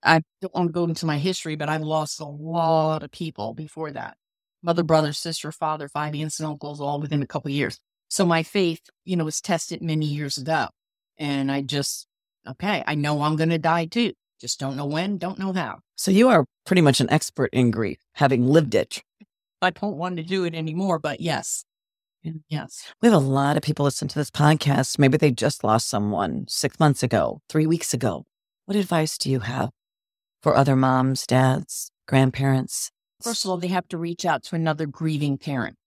I 0.03 0.21
don't 0.41 0.53
want 0.53 0.67
to 0.67 0.73
go 0.73 0.83
into 0.83 1.07
my 1.07 1.17
history, 1.17 1.55
but 1.55 1.69
I've 1.69 1.81
lost 1.81 2.19
a 2.19 2.25
lot 2.25 3.01
of 3.01 3.09
people 3.09 3.55
before 3.55 3.91
that. 3.93 4.15
Mother, 4.61 4.83
brother, 4.83 5.11
sister, 5.11 5.51
father, 5.51 5.89
five 5.89 6.13
aunts 6.13 6.39
and 6.39 6.45
uncles, 6.45 6.79
all 6.79 6.99
within 6.99 7.23
a 7.23 7.27
couple 7.27 7.49
of 7.49 7.55
years. 7.55 7.79
So 8.09 8.27
my 8.27 8.43
faith, 8.43 8.81
you 9.05 9.15
know, 9.15 9.25
was 9.25 9.41
tested 9.41 9.81
many 9.81 10.05
years 10.05 10.37
ago. 10.37 10.67
And 11.17 11.51
I 11.51 11.61
just, 11.63 12.05
okay, 12.47 12.83
I 12.85 12.93
know 12.93 13.23
I'm 13.23 13.37
going 13.37 13.49
to 13.49 13.57
die 13.57 13.87
too. 13.87 14.13
Just 14.39 14.59
don't 14.59 14.75
know 14.75 14.85
when, 14.85 15.17
don't 15.17 15.39
know 15.39 15.53
how. 15.53 15.79
So 15.95 16.11
you 16.11 16.27
are 16.27 16.45
pretty 16.65 16.81
much 16.81 16.99
an 16.99 17.09
expert 17.09 17.49
in 17.53 17.71
grief, 17.71 17.99
having 18.13 18.47
lived 18.47 18.75
it. 18.75 19.01
I 19.61 19.69
don't 19.69 19.97
want 19.97 20.17
to 20.17 20.23
do 20.23 20.43
it 20.43 20.53
anymore, 20.53 20.99
but 20.99 21.21
yes. 21.21 21.63
Mm. 22.25 22.41
Yes. 22.49 22.91
We 23.01 23.07
have 23.07 23.15
a 23.15 23.25
lot 23.25 23.55
of 23.55 23.63
people 23.63 23.85
listen 23.85 24.07
to 24.09 24.19
this 24.19 24.31
podcast. 24.31 24.99
Maybe 24.99 25.17
they 25.17 25.31
just 25.31 25.63
lost 25.63 25.89
someone 25.89 26.45
six 26.47 26.79
months 26.79 27.01
ago, 27.03 27.41
three 27.49 27.65
weeks 27.65 27.93
ago. 27.93 28.25
What 28.65 28.75
advice 28.75 29.17
do 29.17 29.29
you 29.29 29.39
have 29.41 29.69
for 30.41 30.55
other 30.55 30.75
moms, 30.75 31.25
dads, 31.25 31.91
grandparents? 32.07 32.91
First 33.21 33.45
of 33.45 33.51
all, 33.51 33.57
they 33.57 33.67
have 33.67 33.87
to 33.89 33.97
reach 33.97 34.25
out 34.25 34.43
to 34.43 34.55
another 34.55 34.85
grieving 34.85 35.37
parent. 35.37 35.77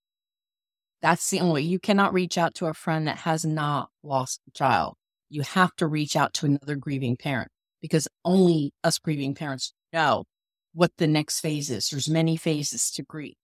That's 1.02 1.28
the 1.30 1.40
only 1.40 1.62
you 1.62 1.78
cannot 1.78 2.12
reach 2.12 2.38
out 2.38 2.54
to 2.56 2.66
a 2.66 2.74
friend 2.74 3.06
that 3.06 3.18
has 3.18 3.44
not 3.44 3.90
lost 4.02 4.40
a 4.48 4.50
child. 4.50 4.94
You 5.28 5.42
have 5.42 5.76
to 5.76 5.86
reach 5.86 6.16
out 6.16 6.34
to 6.34 6.46
another 6.46 6.74
grieving 6.74 7.16
parent 7.16 7.50
because 7.80 8.08
only 8.24 8.72
us 8.84 8.98
grieving 8.98 9.34
parents 9.34 9.72
know 9.92 10.24
what 10.72 10.92
the 10.98 11.06
next 11.06 11.40
phase 11.40 11.70
is. 11.70 11.88
There's 11.88 12.08
many 12.08 12.36
phases 12.36 12.90
to 12.92 13.02
grief, 13.02 13.34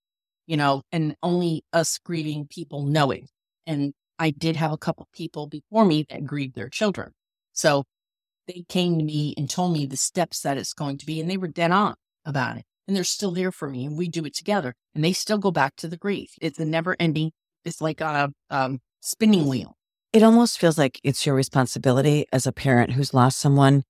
you 0.47 0.57
know, 0.57 0.83
and 0.91 1.15
only 1.21 1.63
us 1.73 1.99
grieving 2.03 2.47
people 2.49 2.83
know 2.83 3.11
it. 3.11 3.29
And 3.65 3.93
I 4.19 4.29
did 4.29 4.55
have 4.55 4.71
a 4.71 4.77
couple 4.77 5.07
people 5.13 5.47
before 5.47 5.85
me 5.85 6.05
that 6.09 6.25
grieved 6.25 6.55
their 6.55 6.69
children. 6.69 7.11
So 7.53 7.83
they 8.47 8.63
came 8.69 8.97
to 8.97 9.03
me 9.03 9.33
and 9.37 9.49
told 9.49 9.73
me 9.73 9.85
the 9.85 9.97
steps 9.97 10.41
that 10.41 10.57
it's 10.57 10.73
going 10.73 10.97
to 10.99 11.05
be, 11.05 11.19
and 11.19 11.29
they 11.29 11.37
were 11.37 11.47
dead 11.47 11.71
on 11.71 11.95
about 12.25 12.57
it. 12.57 12.65
And 12.87 12.95
they're 12.95 13.03
still 13.03 13.31
there 13.31 13.51
for 13.51 13.69
me, 13.69 13.85
and 13.85 13.97
we 13.97 14.07
do 14.07 14.25
it 14.25 14.35
together. 14.35 14.75
And 14.93 15.03
they 15.03 15.13
still 15.13 15.39
go 15.39 15.51
back 15.51 15.75
to 15.77 15.87
the 15.87 15.97
grief. 15.97 16.33
It's 16.39 16.59
a 16.59 16.65
never 16.65 16.95
ending, 16.99 17.31
it's 17.63 17.81
like 17.81 17.99
a 17.99 18.31
um, 18.49 18.79
spinning 19.01 19.47
wheel. 19.47 19.75
It 20.13 20.23
almost 20.23 20.59
feels 20.59 20.77
like 20.77 21.01
it's 21.03 21.25
your 21.25 21.35
responsibility 21.35 22.25
as 22.31 22.47
a 22.47 22.53
parent 22.53 22.91
who's 22.91 23.13
lost 23.13 23.39
someone 23.39 23.83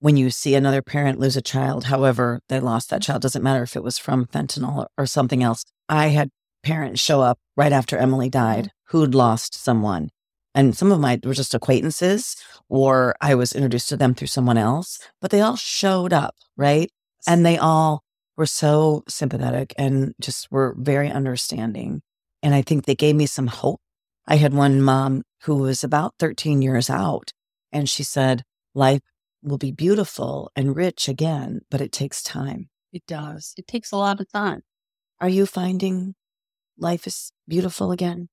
when 0.00 0.16
you 0.16 0.30
see 0.30 0.54
another 0.54 0.82
parent 0.82 1.18
lose 1.18 1.36
a 1.36 1.42
child, 1.42 1.84
however 1.84 2.40
they 2.48 2.60
lost 2.60 2.90
that 2.90 3.02
child, 3.02 3.22
doesn't 3.22 3.42
matter 3.42 3.62
if 3.62 3.76
it 3.76 3.82
was 3.82 3.98
from 3.98 4.26
fentanyl 4.26 4.86
or, 4.98 5.06
something 5.06 5.42
else. 5.42 5.64
I 5.88 6.08
had 6.08 6.30
parents 6.62 7.00
show 7.00 7.22
up 7.22 7.38
right 7.56 7.72
after 7.72 7.96
Emily 7.96 8.26
mm-hmm. 8.26 8.38
died 8.38 8.70
who'd 8.88 9.14
lost 9.14 9.54
someone. 9.54 10.10
And 10.54 10.76
some 10.76 10.90
of 10.90 11.00
my 11.00 11.18
were 11.22 11.34
just 11.34 11.54
acquaintances, 11.54 12.36
or 12.68 13.14
I 13.20 13.34
was 13.34 13.52
introduced 13.52 13.88
to 13.90 13.96
them 13.96 14.14
through 14.14 14.28
someone 14.28 14.56
else, 14.56 14.98
but 15.20 15.30
they 15.30 15.40
all 15.40 15.56
showed 15.56 16.12
up, 16.12 16.34
right? 16.56 16.90
And 17.26 17.44
they 17.44 17.58
all 17.58 18.02
were 18.36 18.46
so 18.46 19.02
sympathetic 19.08 19.74
and 19.76 20.14
just 20.20 20.50
were 20.50 20.74
very 20.78 21.10
understanding. 21.10 22.02
And 22.42 22.54
I 22.54 22.62
think 22.62 22.84
they 22.84 22.94
gave 22.94 23.16
me 23.16 23.26
some 23.26 23.48
hope. 23.48 23.80
I 24.26 24.36
had 24.36 24.54
one 24.54 24.80
mom 24.80 25.22
who 25.42 25.56
was 25.56 25.84
about 25.84 26.14
13 26.18 26.62
years 26.62 26.88
out, 26.88 27.32
and 27.70 27.88
she 27.88 28.02
said, 28.02 28.42
Life 28.74 29.02
will 29.42 29.58
be 29.58 29.72
beautiful 29.72 30.50
and 30.56 30.76
rich 30.76 31.08
again, 31.08 31.60
but 31.70 31.80
it 31.80 31.92
takes 31.92 32.22
time. 32.22 32.68
It 32.92 33.06
does. 33.06 33.54
It 33.56 33.66
takes 33.66 33.92
a 33.92 33.96
lot 33.96 34.20
of 34.20 34.30
time. 34.30 34.62
Are 35.20 35.28
you 35.28 35.46
finding 35.46 36.14
life 36.78 37.06
is 37.06 37.32
beautiful 37.48 37.92
again? 37.92 38.28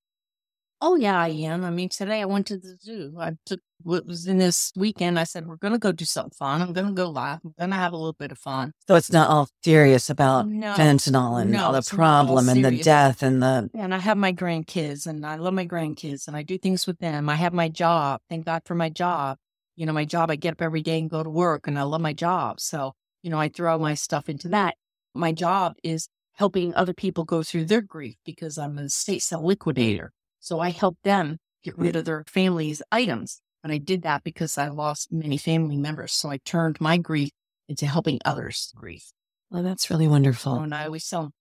Oh 0.86 0.96
yeah, 0.96 1.18
I 1.18 1.30
am. 1.30 1.63
I 1.63 1.70
mean, 1.70 1.88
today 1.88 2.22
I 2.22 2.26
went 2.26 2.46
to 2.48 2.58
the 2.58 2.76
zoo. 2.82 3.16
I 3.18 3.38
took 3.46 3.62
what 3.84 4.06
was 4.06 4.28
in 4.28 4.38
this 4.38 4.74
weekend. 4.76 5.18
I 5.18 5.24
said 5.24 5.48
we're 5.48 5.56
going 5.56 5.72
to 5.72 5.80
go 5.80 5.94
do 5.94 6.04
something 6.04 6.34
fun. 6.38 6.62
I'm 6.62 6.74
going 6.74 6.88
to 6.88 6.94
go 6.94 7.10
laugh. 7.10 7.39
I'm 7.46 7.54
going 7.58 7.70
to 7.70 7.78
have 7.78 7.94
a 7.94 7.96
little 7.96 8.12
bit 8.12 8.34
of 8.34 8.38
fun. 8.38 8.74
So 8.86 8.96
it's 8.96 9.12
not 9.12 9.30
all 9.30 9.48
serious 9.63 10.10
about 10.10 10.50
No. 10.50 10.74
fentanyl 10.74 11.42
and 11.42 11.52
No, 11.52 11.68
all 11.68 11.72
the 11.72 11.78
not 11.78 11.94
all 11.94 11.98
problem 11.98 12.50
and 12.50 12.66
the 12.66 12.84
death 12.84 13.24
and 13.24 13.42
the 13.42 13.70
And 13.74 13.94
I 13.96 14.00
have 14.00 14.18
my 14.18 14.34
grandkids, 14.34 15.08
and 15.08 15.26
I 15.26 15.38
love 15.38 15.54
my 15.54 15.66
grandkids, 15.66 16.28
and 16.28 16.36
I 16.36 16.44
do 16.44 16.58
things 16.58 16.86
with 16.86 17.00
them. 17.00 17.30
I 17.30 17.36
have 17.36 17.54
my 17.54 17.70
job. 17.70 18.20
Thank 18.30 18.46
God 18.46 18.63
for 18.66 18.76
my 18.76 18.89
job. 18.89 19.38
You 19.76 19.86
know, 19.86 19.94
my 19.94 20.06
job. 20.06 20.30
I 20.32 20.36
get 20.36 20.54
up 20.54 20.62
every 20.62 20.82
day 20.82 21.00
and 21.00 21.10
go 21.10 21.24
to 21.24 21.30
work, 21.30 21.68
and 21.68 21.78
I 21.80 21.84
love 21.84 22.02
my 22.02 22.14
job. 22.14 22.60
So 22.60 22.94
you 23.24 23.30
know, 23.30 23.40
I 23.40 23.48
throw 23.50 23.80
my 23.80 23.94
stuff 23.94 24.28
into 24.30 24.50
that. 24.50 24.76
My 25.16 25.32
job 25.32 25.76
is 25.82 26.10
helping 26.34 26.74
other 26.76 26.94
people 26.94 27.24
go 27.24 27.42
through 27.42 27.66
their 27.66 27.82
grief 27.82 28.16
because 28.26 28.58
I'm 28.58 28.78
a 28.78 28.90
state 28.90 29.22
sale 29.22 29.46
liquidator. 29.46 30.12
So 30.40 30.60
I 30.60 30.72
help 30.72 30.98
them 31.04 31.38
get 31.64 31.78
rid 31.78 31.96
of 31.96 32.04
their 32.06 32.26
family's 32.28 32.82
items. 32.92 33.40
And 33.64 33.72
I 33.72 33.78
did 33.78 34.02
that 34.02 34.24
because 34.26 34.58
I 34.58 34.68
lost 34.68 35.14
many 35.14 35.38
family 35.38 35.78
members. 35.78 36.12
So 36.12 36.30
I 36.30 36.40
turned 36.44 36.82
my 36.82 36.98
grief 36.98 37.30
into 37.70 37.86
helping 37.86 38.20
others 38.26 38.74
grief. 38.76 39.14
well, 39.50 39.64
that's 39.64 39.90
really 39.90 40.08
wonderful. 40.08 40.56
And 40.60 40.74
I 40.76 40.86
always 40.86 41.08
tell 41.08 41.22
them, 41.22 41.32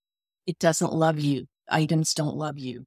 it 0.46 0.58
doesn't 0.60 0.92
love 0.92 1.18
you. 1.18 1.46
Items 1.68 2.14
don't 2.14 2.36
love 2.36 2.58
you. 2.58 2.84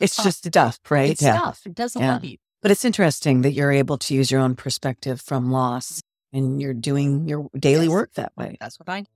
It's 0.00 0.16
just 0.20 0.44
stuff, 0.44 0.80
right? 0.90 1.10
It's 1.10 1.20
stuff. 1.20 1.62
It 1.66 1.74
doesn't 1.74 2.02
Yeah. 2.02 2.14
love 2.14 2.24
you. 2.24 2.38
But 2.64 2.70
it's 2.70 2.86
interesting 2.86 3.42
that 3.42 3.52
you're 3.52 3.70
able 3.70 3.98
to 3.98 4.14
use 4.14 4.30
your 4.30 4.40
own 4.40 4.54
perspective 4.54 5.20
from 5.20 5.52
loss 5.52 6.00
mm-hmm. 6.00 6.38
and 6.38 6.62
you're 6.62 6.72
doing 6.72 7.28
your 7.28 7.50
daily 7.54 7.84
Yes. 7.84 7.92
work 7.92 8.14
that 8.14 8.32
way. 8.38 8.56
That's 8.58 8.80
what 8.80 8.88
I 8.88 9.02
do. 9.02 9.06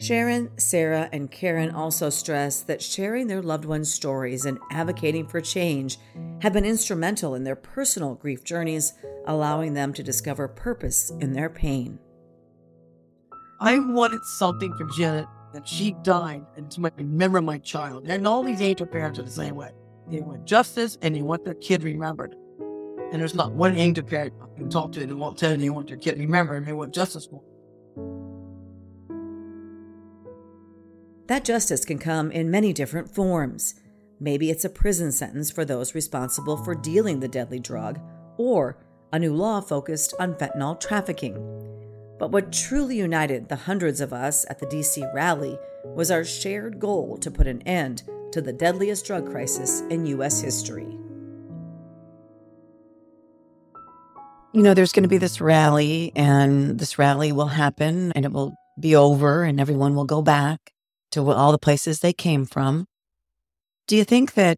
Sharon, 0.00 0.50
Sarah, 0.58 1.08
and 1.12 1.30
Karen 1.30 1.70
also 1.70 2.10
stress 2.10 2.62
that 2.62 2.82
sharing 2.82 3.28
their 3.28 3.40
loved 3.40 3.64
ones' 3.64 3.94
stories 3.94 4.46
and 4.46 4.58
advocating 4.72 5.28
for 5.28 5.40
change 5.40 5.98
have 6.42 6.52
been 6.52 6.64
instrumental 6.64 7.36
in 7.36 7.44
their 7.44 7.54
personal 7.54 8.16
grief 8.16 8.42
journeys, 8.42 8.94
allowing 9.28 9.74
them 9.74 9.92
to 9.92 10.02
discover 10.02 10.48
purpose 10.48 11.12
in 11.20 11.34
their 11.34 11.48
pain. 11.48 12.00
I 13.60 13.78
wanted 13.78 14.24
something 14.24 14.74
for 14.76 14.88
Jenna 14.98 15.28
that 15.56 15.66
she 15.66 15.92
died 16.02 16.44
and 16.56 16.70
to 16.70 16.82
my 16.82 16.90
remember 16.98 17.40
my 17.40 17.56
child. 17.56 18.06
And 18.06 18.28
all 18.28 18.42
these 18.42 18.60
angel 18.60 18.86
parents 18.86 19.18
are 19.18 19.22
the 19.22 19.30
same 19.30 19.54
way. 19.54 19.70
They 20.10 20.20
want 20.20 20.44
justice 20.44 20.98
and 21.00 21.16
they 21.16 21.22
want 21.22 21.46
their 21.46 21.54
kid 21.54 21.82
remembered. 21.82 22.36
And 23.10 23.20
there's 23.20 23.34
not 23.34 23.52
one 23.52 23.74
angel 23.74 24.04
parent 24.04 24.34
I 24.42 24.58
can 24.58 24.68
talk 24.68 24.92
to 24.92 25.00
that 25.00 25.16
won't 25.16 25.38
tell 25.38 25.52
you 25.52 25.56
they 25.56 25.70
want 25.70 25.88
their 25.88 25.96
kid 25.96 26.18
remembered 26.18 26.58
and 26.58 26.66
they 26.66 26.74
want 26.74 26.92
justice 26.92 27.26
for. 27.26 27.42
That 31.28 31.46
justice 31.46 31.86
can 31.86 31.98
come 31.98 32.30
in 32.30 32.50
many 32.50 32.74
different 32.74 33.14
forms. 33.14 33.76
Maybe 34.20 34.50
it's 34.50 34.66
a 34.66 34.70
prison 34.70 35.10
sentence 35.10 35.50
for 35.50 35.64
those 35.64 35.94
responsible 35.94 36.58
for 36.58 36.74
dealing 36.74 37.20
the 37.20 37.28
deadly 37.28 37.60
drug, 37.60 37.98
or 38.36 38.76
a 39.10 39.18
new 39.18 39.34
law 39.34 39.62
focused 39.62 40.12
on 40.20 40.34
fentanyl 40.34 40.78
trafficking. 40.78 41.65
But 42.18 42.30
what 42.30 42.52
truly 42.52 42.96
united 42.96 43.48
the 43.48 43.56
hundreds 43.56 44.00
of 44.00 44.12
us 44.12 44.46
at 44.48 44.58
the 44.58 44.66
DC 44.66 45.12
rally 45.14 45.58
was 45.84 46.10
our 46.10 46.24
shared 46.24 46.80
goal 46.80 47.18
to 47.18 47.30
put 47.30 47.46
an 47.46 47.62
end 47.62 48.02
to 48.32 48.40
the 48.40 48.52
deadliest 48.52 49.06
drug 49.06 49.30
crisis 49.30 49.82
in 49.90 50.06
U.S. 50.06 50.40
history. 50.40 50.98
You 54.52 54.62
know, 54.62 54.72
there's 54.72 54.92
going 54.92 55.02
to 55.02 55.08
be 55.08 55.18
this 55.18 55.40
rally, 55.40 56.12
and 56.16 56.78
this 56.78 56.98
rally 56.98 57.30
will 57.32 57.48
happen 57.48 58.12
and 58.12 58.24
it 58.24 58.32
will 58.32 58.54
be 58.80 58.96
over, 58.96 59.44
and 59.44 59.60
everyone 59.60 59.94
will 59.94 60.06
go 60.06 60.22
back 60.22 60.72
to 61.12 61.30
all 61.30 61.52
the 61.52 61.58
places 61.58 62.00
they 62.00 62.12
came 62.12 62.46
from. 62.46 62.86
Do 63.86 63.96
you 63.96 64.04
think 64.04 64.34
that 64.34 64.56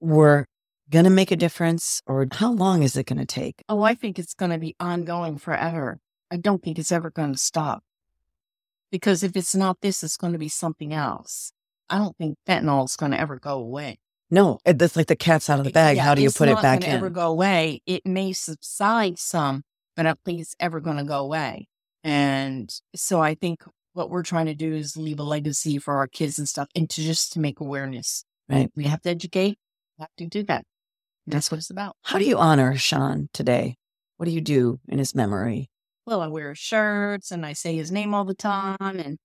we're 0.00 0.46
going 0.90 1.04
to 1.04 1.10
make 1.10 1.30
a 1.30 1.36
difference, 1.36 2.00
or 2.06 2.26
how 2.32 2.52
long 2.52 2.82
is 2.82 2.96
it 2.96 3.06
going 3.06 3.18
to 3.18 3.26
take? 3.26 3.62
Oh, 3.68 3.82
I 3.82 3.94
think 3.94 4.18
it's 4.18 4.34
going 4.34 4.52
to 4.52 4.58
be 4.58 4.74
ongoing 4.78 5.38
forever. 5.38 5.98
I 6.32 6.38
don't 6.38 6.62
think 6.62 6.78
it's 6.78 6.90
ever 6.90 7.10
going 7.10 7.32
to 7.32 7.38
stop. 7.38 7.84
Because 8.90 9.22
if 9.22 9.36
it's 9.36 9.54
not 9.54 9.82
this, 9.82 10.02
it's 10.02 10.16
going 10.16 10.32
to 10.32 10.38
be 10.38 10.48
something 10.48 10.94
else. 10.94 11.52
I 11.90 11.98
don't 11.98 12.16
think 12.16 12.38
fentanyl 12.48 12.86
is 12.86 12.96
going 12.96 13.12
to 13.12 13.20
ever 13.20 13.38
go 13.38 13.58
away. 13.58 13.98
No, 14.30 14.58
that's 14.64 14.96
like 14.96 15.08
the 15.08 15.16
cat's 15.16 15.50
out 15.50 15.58
of 15.58 15.66
the 15.66 15.70
bag. 15.70 15.98
Yeah, 15.98 16.04
how 16.04 16.14
do 16.14 16.22
you 16.22 16.30
put 16.30 16.48
it 16.48 16.54
not 16.54 16.62
back 16.62 16.80
gonna 16.80 16.94
Ever 16.94 17.08
in? 17.08 17.12
go 17.12 17.30
away? 17.30 17.82
It 17.84 18.06
may 18.06 18.32
subside 18.32 19.18
some, 19.18 19.62
but 19.94 20.06
I 20.06 20.08
don't 20.08 20.20
think 20.24 20.40
it's 20.40 20.56
ever 20.58 20.80
going 20.80 20.96
to 20.96 21.04
go 21.04 21.18
away. 21.18 21.68
And 22.02 22.74
so 22.96 23.20
I 23.20 23.34
think 23.34 23.62
what 23.92 24.08
we're 24.08 24.22
trying 24.22 24.46
to 24.46 24.54
do 24.54 24.72
is 24.72 24.96
leave 24.96 25.20
a 25.20 25.24
legacy 25.24 25.76
for 25.76 25.98
our 25.98 26.06
kids 26.06 26.38
and 26.38 26.48
stuff, 26.48 26.68
and 26.74 26.88
to 26.88 27.02
just 27.02 27.34
to 27.34 27.40
make 27.40 27.60
awareness. 27.60 28.24
Right. 28.48 28.70
We 28.74 28.84
have 28.84 29.02
to 29.02 29.10
educate. 29.10 29.58
We 29.98 30.02
have 30.02 30.16
to 30.16 30.26
do 30.26 30.42
that. 30.44 30.64
That's 31.26 31.50
what 31.50 31.58
it's 31.58 31.68
about. 31.68 31.96
How 32.02 32.18
do 32.18 32.24
you 32.24 32.38
honor 32.38 32.74
Sean 32.76 33.28
today? 33.34 33.76
What 34.16 34.24
do 34.24 34.32
you 34.32 34.40
do 34.40 34.80
in 34.88 34.98
his 34.98 35.14
memory? 35.14 35.68
Well, 36.06 36.20
I 36.20 36.26
wear 36.26 36.54
shirts 36.54 37.30
and 37.30 37.46
I 37.46 37.52
say 37.52 37.76
his 37.76 37.92
name 37.92 38.12
all 38.14 38.24
the 38.24 38.34
time, 38.34 38.76
and 38.80 39.18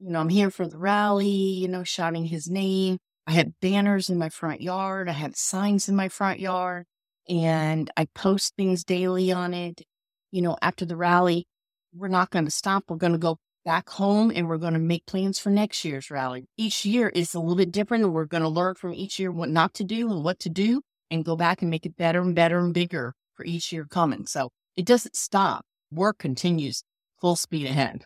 you 0.00 0.10
know 0.10 0.20
I'm 0.20 0.28
here 0.30 0.50
for 0.50 0.66
the 0.66 0.78
rally. 0.78 1.26
You 1.26 1.68
know, 1.68 1.84
shouting 1.84 2.24
his 2.26 2.48
name. 2.48 2.98
I 3.26 3.32
had 3.32 3.54
banners 3.60 4.08
in 4.10 4.18
my 4.18 4.28
front 4.30 4.60
yard. 4.62 5.08
I 5.08 5.12
had 5.12 5.36
signs 5.36 5.88
in 5.88 5.96
my 5.96 6.08
front 6.08 6.40
yard, 6.40 6.86
and 7.28 7.90
I 7.96 8.06
post 8.14 8.54
things 8.56 8.84
daily 8.84 9.30
on 9.32 9.54
it. 9.54 9.82
You 10.30 10.42
know, 10.42 10.56
after 10.62 10.84
the 10.86 10.96
rally, 10.96 11.46
we're 11.94 12.08
not 12.08 12.30
going 12.30 12.46
to 12.46 12.50
stop. 12.50 12.84
We're 12.88 12.96
going 12.96 13.12
to 13.12 13.18
go 13.18 13.38
back 13.64 13.90
home 13.90 14.32
and 14.34 14.48
we're 14.48 14.58
going 14.58 14.72
to 14.72 14.78
make 14.80 15.06
plans 15.06 15.38
for 15.38 15.50
next 15.50 15.84
year's 15.84 16.10
rally. 16.10 16.46
Each 16.56 16.84
year 16.84 17.08
is 17.10 17.34
a 17.34 17.40
little 17.40 17.56
bit 17.56 17.72
different, 17.72 18.04
and 18.04 18.14
we're 18.14 18.24
going 18.24 18.42
to 18.42 18.48
learn 18.48 18.74
from 18.76 18.94
each 18.94 19.18
year 19.18 19.30
what 19.30 19.50
not 19.50 19.74
to 19.74 19.84
do 19.84 20.10
and 20.10 20.24
what 20.24 20.38
to 20.40 20.48
do, 20.48 20.82
and 21.10 21.24
go 21.24 21.36
back 21.36 21.60
and 21.62 21.70
make 21.70 21.86
it 21.86 21.96
better 21.96 22.20
and 22.22 22.34
better 22.34 22.58
and 22.58 22.72
bigger 22.74 23.14
for 23.34 23.44
each 23.44 23.70
year 23.72 23.84
coming. 23.84 24.26
So 24.26 24.50
it 24.76 24.86
doesn't 24.86 25.14
stop. 25.16 25.66
Work 25.92 26.18
continues 26.18 26.84
full 27.20 27.36
speed 27.36 27.66
ahead. 27.66 28.04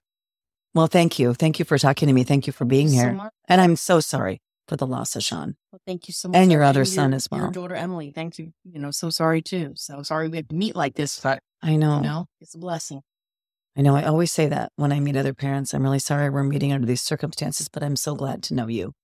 Well, 0.75 0.89
thank 0.89 1.19
you. 1.19 1.35
Thank 1.35 1.59
you 1.59 1.65
for 1.65 1.79
talking 1.79 2.09
to 2.09 2.13
me. 2.13 2.25
Thank 2.25 2.47
you 2.47 2.53
for 2.53 2.65
being 2.65 2.89
Thank 2.89 2.97
you 2.97 3.01
so 3.01 3.07
here. 3.07 3.15
much. 3.15 3.33
And 3.49 3.61
I'm 3.61 3.77
so 3.77 4.01
sorry 4.01 4.41
for 4.67 4.77
the 4.77 4.87
loss 4.87 5.15
of 5.15 5.23
Sean. 5.23 5.55
Well, 5.71 5.81
thank 5.87 6.09
you 6.09 6.13
so 6.13 6.29
much. 6.29 6.37
And 6.37 6.51
your 6.51 6.61
Sarah, 6.61 6.69
other 6.69 6.85
son 6.85 7.15
as 7.15 7.29
well. 7.31 7.43
Your 7.43 7.51
daughter 7.53 7.77
Emily. 7.77 8.11
Thank 8.11 8.39
you. 8.39 8.53
You 8.65 8.81
know, 8.81 8.91
so 8.91 9.09
sorry 9.11 9.41
too. 9.41 9.73
So 9.77 10.03
sorry 10.03 10.29
we 10.29 10.39
have 10.39 10.49
to 10.49 10.57
meet 10.57 10.75
like 10.75 10.95
this, 10.95 11.21
but 11.21 11.39
I 11.63 11.77
know. 11.77 11.97
you 11.99 12.03
know, 12.03 12.27
it's 12.41 12.55
a 12.57 12.59
blessing. 12.59 13.03
I 13.77 13.83
know. 13.83 13.95
I 13.95 14.03
always 14.03 14.33
say 14.33 14.49
that 14.49 14.73
when 14.77 14.91
I 14.91 14.99
meet 14.99 15.17
other 15.17 15.35
parents. 15.35 15.73
I'm 15.73 15.83
really 15.85 15.99
sorry 16.01 16.29
we're 16.29 16.43
meeting 16.43 16.73
under 16.73 16.87
these 16.87 17.03
circumstances, 17.03 17.69
but 17.69 17.85
I'm 17.85 17.97
so 17.97 18.17
glad 18.17 18.43
to 18.45 18.55
know 18.55 18.67
you. 18.67 18.95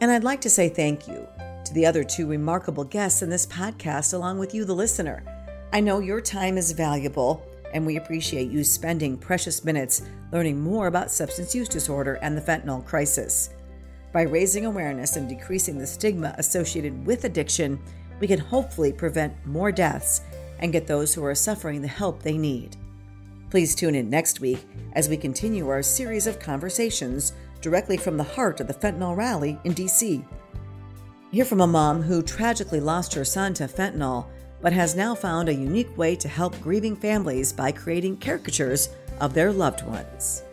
And 0.00 0.10
I'd 0.10 0.24
like 0.24 0.42
to 0.42 0.50
say 0.50 0.68
thank 0.68 1.08
you 1.08 1.25
to 1.66 1.74
the 1.74 1.86
other 1.86 2.04
two 2.04 2.26
remarkable 2.26 2.84
guests 2.84 3.22
in 3.22 3.30
this 3.30 3.46
podcast, 3.46 4.14
along 4.14 4.38
with 4.38 4.54
you, 4.54 4.64
the 4.64 4.74
listener. 4.74 5.22
I 5.72 5.80
know 5.80 5.98
your 5.98 6.20
time 6.20 6.56
is 6.56 6.72
valuable, 6.72 7.44
and 7.74 7.84
we 7.84 7.96
appreciate 7.96 8.50
you 8.50 8.62
spending 8.62 9.18
precious 9.18 9.64
minutes 9.64 10.02
learning 10.32 10.60
more 10.60 10.86
about 10.86 11.10
substance 11.10 11.54
use 11.54 11.68
disorder 11.68 12.18
and 12.22 12.36
the 12.36 12.40
fentanyl 12.40 12.84
crisis. 12.84 13.50
By 14.12 14.22
raising 14.22 14.64
awareness 14.64 15.16
and 15.16 15.28
decreasing 15.28 15.76
the 15.76 15.86
stigma 15.86 16.34
associated 16.38 17.04
with 17.04 17.24
addiction, 17.24 17.78
we 18.20 18.28
can 18.28 18.38
hopefully 18.38 18.92
prevent 18.92 19.34
more 19.44 19.72
deaths 19.72 20.22
and 20.60 20.72
get 20.72 20.86
those 20.86 21.12
who 21.12 21.24
are 21.24 21.34
suffering 21.34 21.82
the 21.82 21.88
help 21.88 22.22
they 22.22 22.38
need. 22.38 22.76
Please 23.50 23.74
tune 23.74 23.94
in 23.94 24.08
next 24.08 24.40
week 24.40 24.64
as 24.92 25.08
we 25.08 25.16
continue 25.16 25.68
our 25.68 25.82
series 25.82 26.26
of 26.26 26.38
conversations 26.38 27.32
directly 27.60 27.96
from 27.96 28.16
the 28.16 28.24
heart 28.24 28.60
of 28.60 28.68
the 28.68 28.74
fentanyl 28.74 29.16
rally 29.16 29.58
in 29.64 29.74
DC. 29.74 30.24
Hear 31.32 31.44
from 31.44 31.60
a 31.60 31.66
mom 31.66 32.02
who 32.02 32.22
tragically 32.22 32.80
lost 32.80 33.12
her 33.14 33.24
son 33.24 33.52
to 33.54 33.64
fentanyl, 33.64 34.26
but 34.62 34.72
has 34.72 34.94
now 34.94 35.14
found 35.14 35.48
a 35.48 35.54
unique 35.54 35.96
way 35.98 36.14
to 36.16 36.28
help 36.28 36.58
grieving 36.60 36.94
families 36.96 37.52
by 37.52 37.72
creating 37.72 38.18
caricatures 38.18 38.90
of 39.20 39.34
their 39.34 39.52
loved 39.52 39.84
ones. 39.86 40.44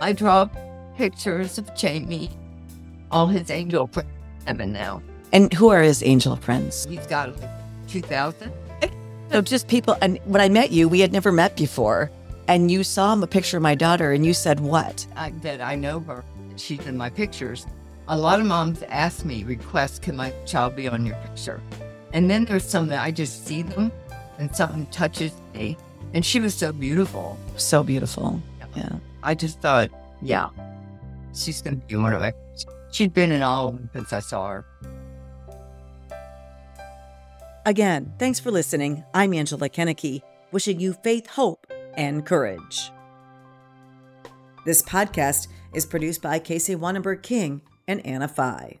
I 0.00 0.12
draw 0.12 0.48
pictures 0.96 1.58
of 1.58 1.74
Jamie, 1.74 2.30
all 3.10 3.26
his 3.26 3.50
angel 3.50 3.88
friends 3.88 4.08
and 4.46 4.72
now. 4.72 5.02
And 5.32 5.52
who 5.52 5.68
are 5.70 5.82
his 5.82 6.02
angel 6.04 6.36
friends? 6.36 6.86
He's 6.86 7.06
got 7.06 7.38
like 7.40 7.50
2,000. 7.88 8.52
So 9.32 9.42
just 9.42 9.66
people. 9.66 9.96
And 10.00 10.18
when 10.24 10.40
I 10.40 10.48
met 10.48 10.70
you, 10.70 10.88
we 10.88 11.00
had 11.00 11.12
never 11.12 11.32
met 11.32 11.56
before. 11.56 12.12
And 12.46 12.70
you 12.70 12.84
saw 12.84 13.20
a 13.20 13.26
picture 13.26 13.56
of 13.56 13.62
my 13.62 13.74
daughter 13.74 14.12
and 14.12 14.24
you 14.24 14.32
said, 14.32 14.60
What? 14.60 15.04
I, 15.16 15.30
that 15.42 15.60
I 15.60 15.74
know 15.74 15.98
her. 16.00 16.24
She's 16.56 16.86
in 16.86 16.96
my 16.96 17.10
pictures. 17.10 17.66
A 18.08 18.16
lot 18.16 18.38
of 18.38 18.46
moms 18.46 18.84
ask 18.84 19.24
me, 19.24 19.42
request, 19.42 20.00
can 20.00 20.14
my 20.14 20.32
child 20.44 20.76
be 20.76 20.86
on 20.86 21.04
your 21.04 21.16
picture? 21.16 21.60
And 22.12 22.30
then 22.30 22.44
there's 22.44 22.64
some 22.64 22.86
that 22.88 23.02
I 23.02 23.10
just 23.10 23.44
see 23.44 23.62
them 23.62 23.90
and 24.38 24.54
something 24.54 24.86
touches 24.86 25.32
me. 25.52 25.76
And 26.14 26.24
she 26.24 26.38
was 26.38 26.54
so 26.54 26.72
beautiful. 26.72 27.36
So 27.56 27.82
beautiful. 27.82 28.40
Yeah. 28.76 28.90
I 29.24 29.34
just 29.34 29.60
thought, 29.60 29.90
yeah, 30.22 30.50
she's 31.34 31.60
going 31.62 31.80
to 31.80 31.86
be 31.86 31.96
one 31.96 32.12
of 32.12 32.20
my. 32.20 32.32
She'd 32.92 33.12
been 33.12 33.32
in 33.32 33.42
all 33.42 33.68
of 33.68 33.74
them 33.76 33.90
since 33.92 34.12
I 34.12 34.20
saw 34.20 34.50
her. 34.50 34.64
Again, 37.64 38.14
thanks 38.20 38.38
for 38.38 38.52
listening. 38.52 39.02
I'm 39.14 39.34
Angela 39.34 39.68
Kennecke, 39.68 40.22
wishing 40.52 40.78
you 40.78 40.92
faith, 40.92 41.26
hope, 41.26 41.66
and 41.94 42.24
courage. 42.24 42.92
This 44.64 44.80
podcast 44.80 45.48
is 45.74 45.84
produced 45.84 46.22
by 46.22 46.38
Casey 46.38 46.76
Wonnenberg 46.76 47.24
King 47.24 47.62
and 47.88 48.04
Anna 48.04 48.28
Fey. 48.28 48.80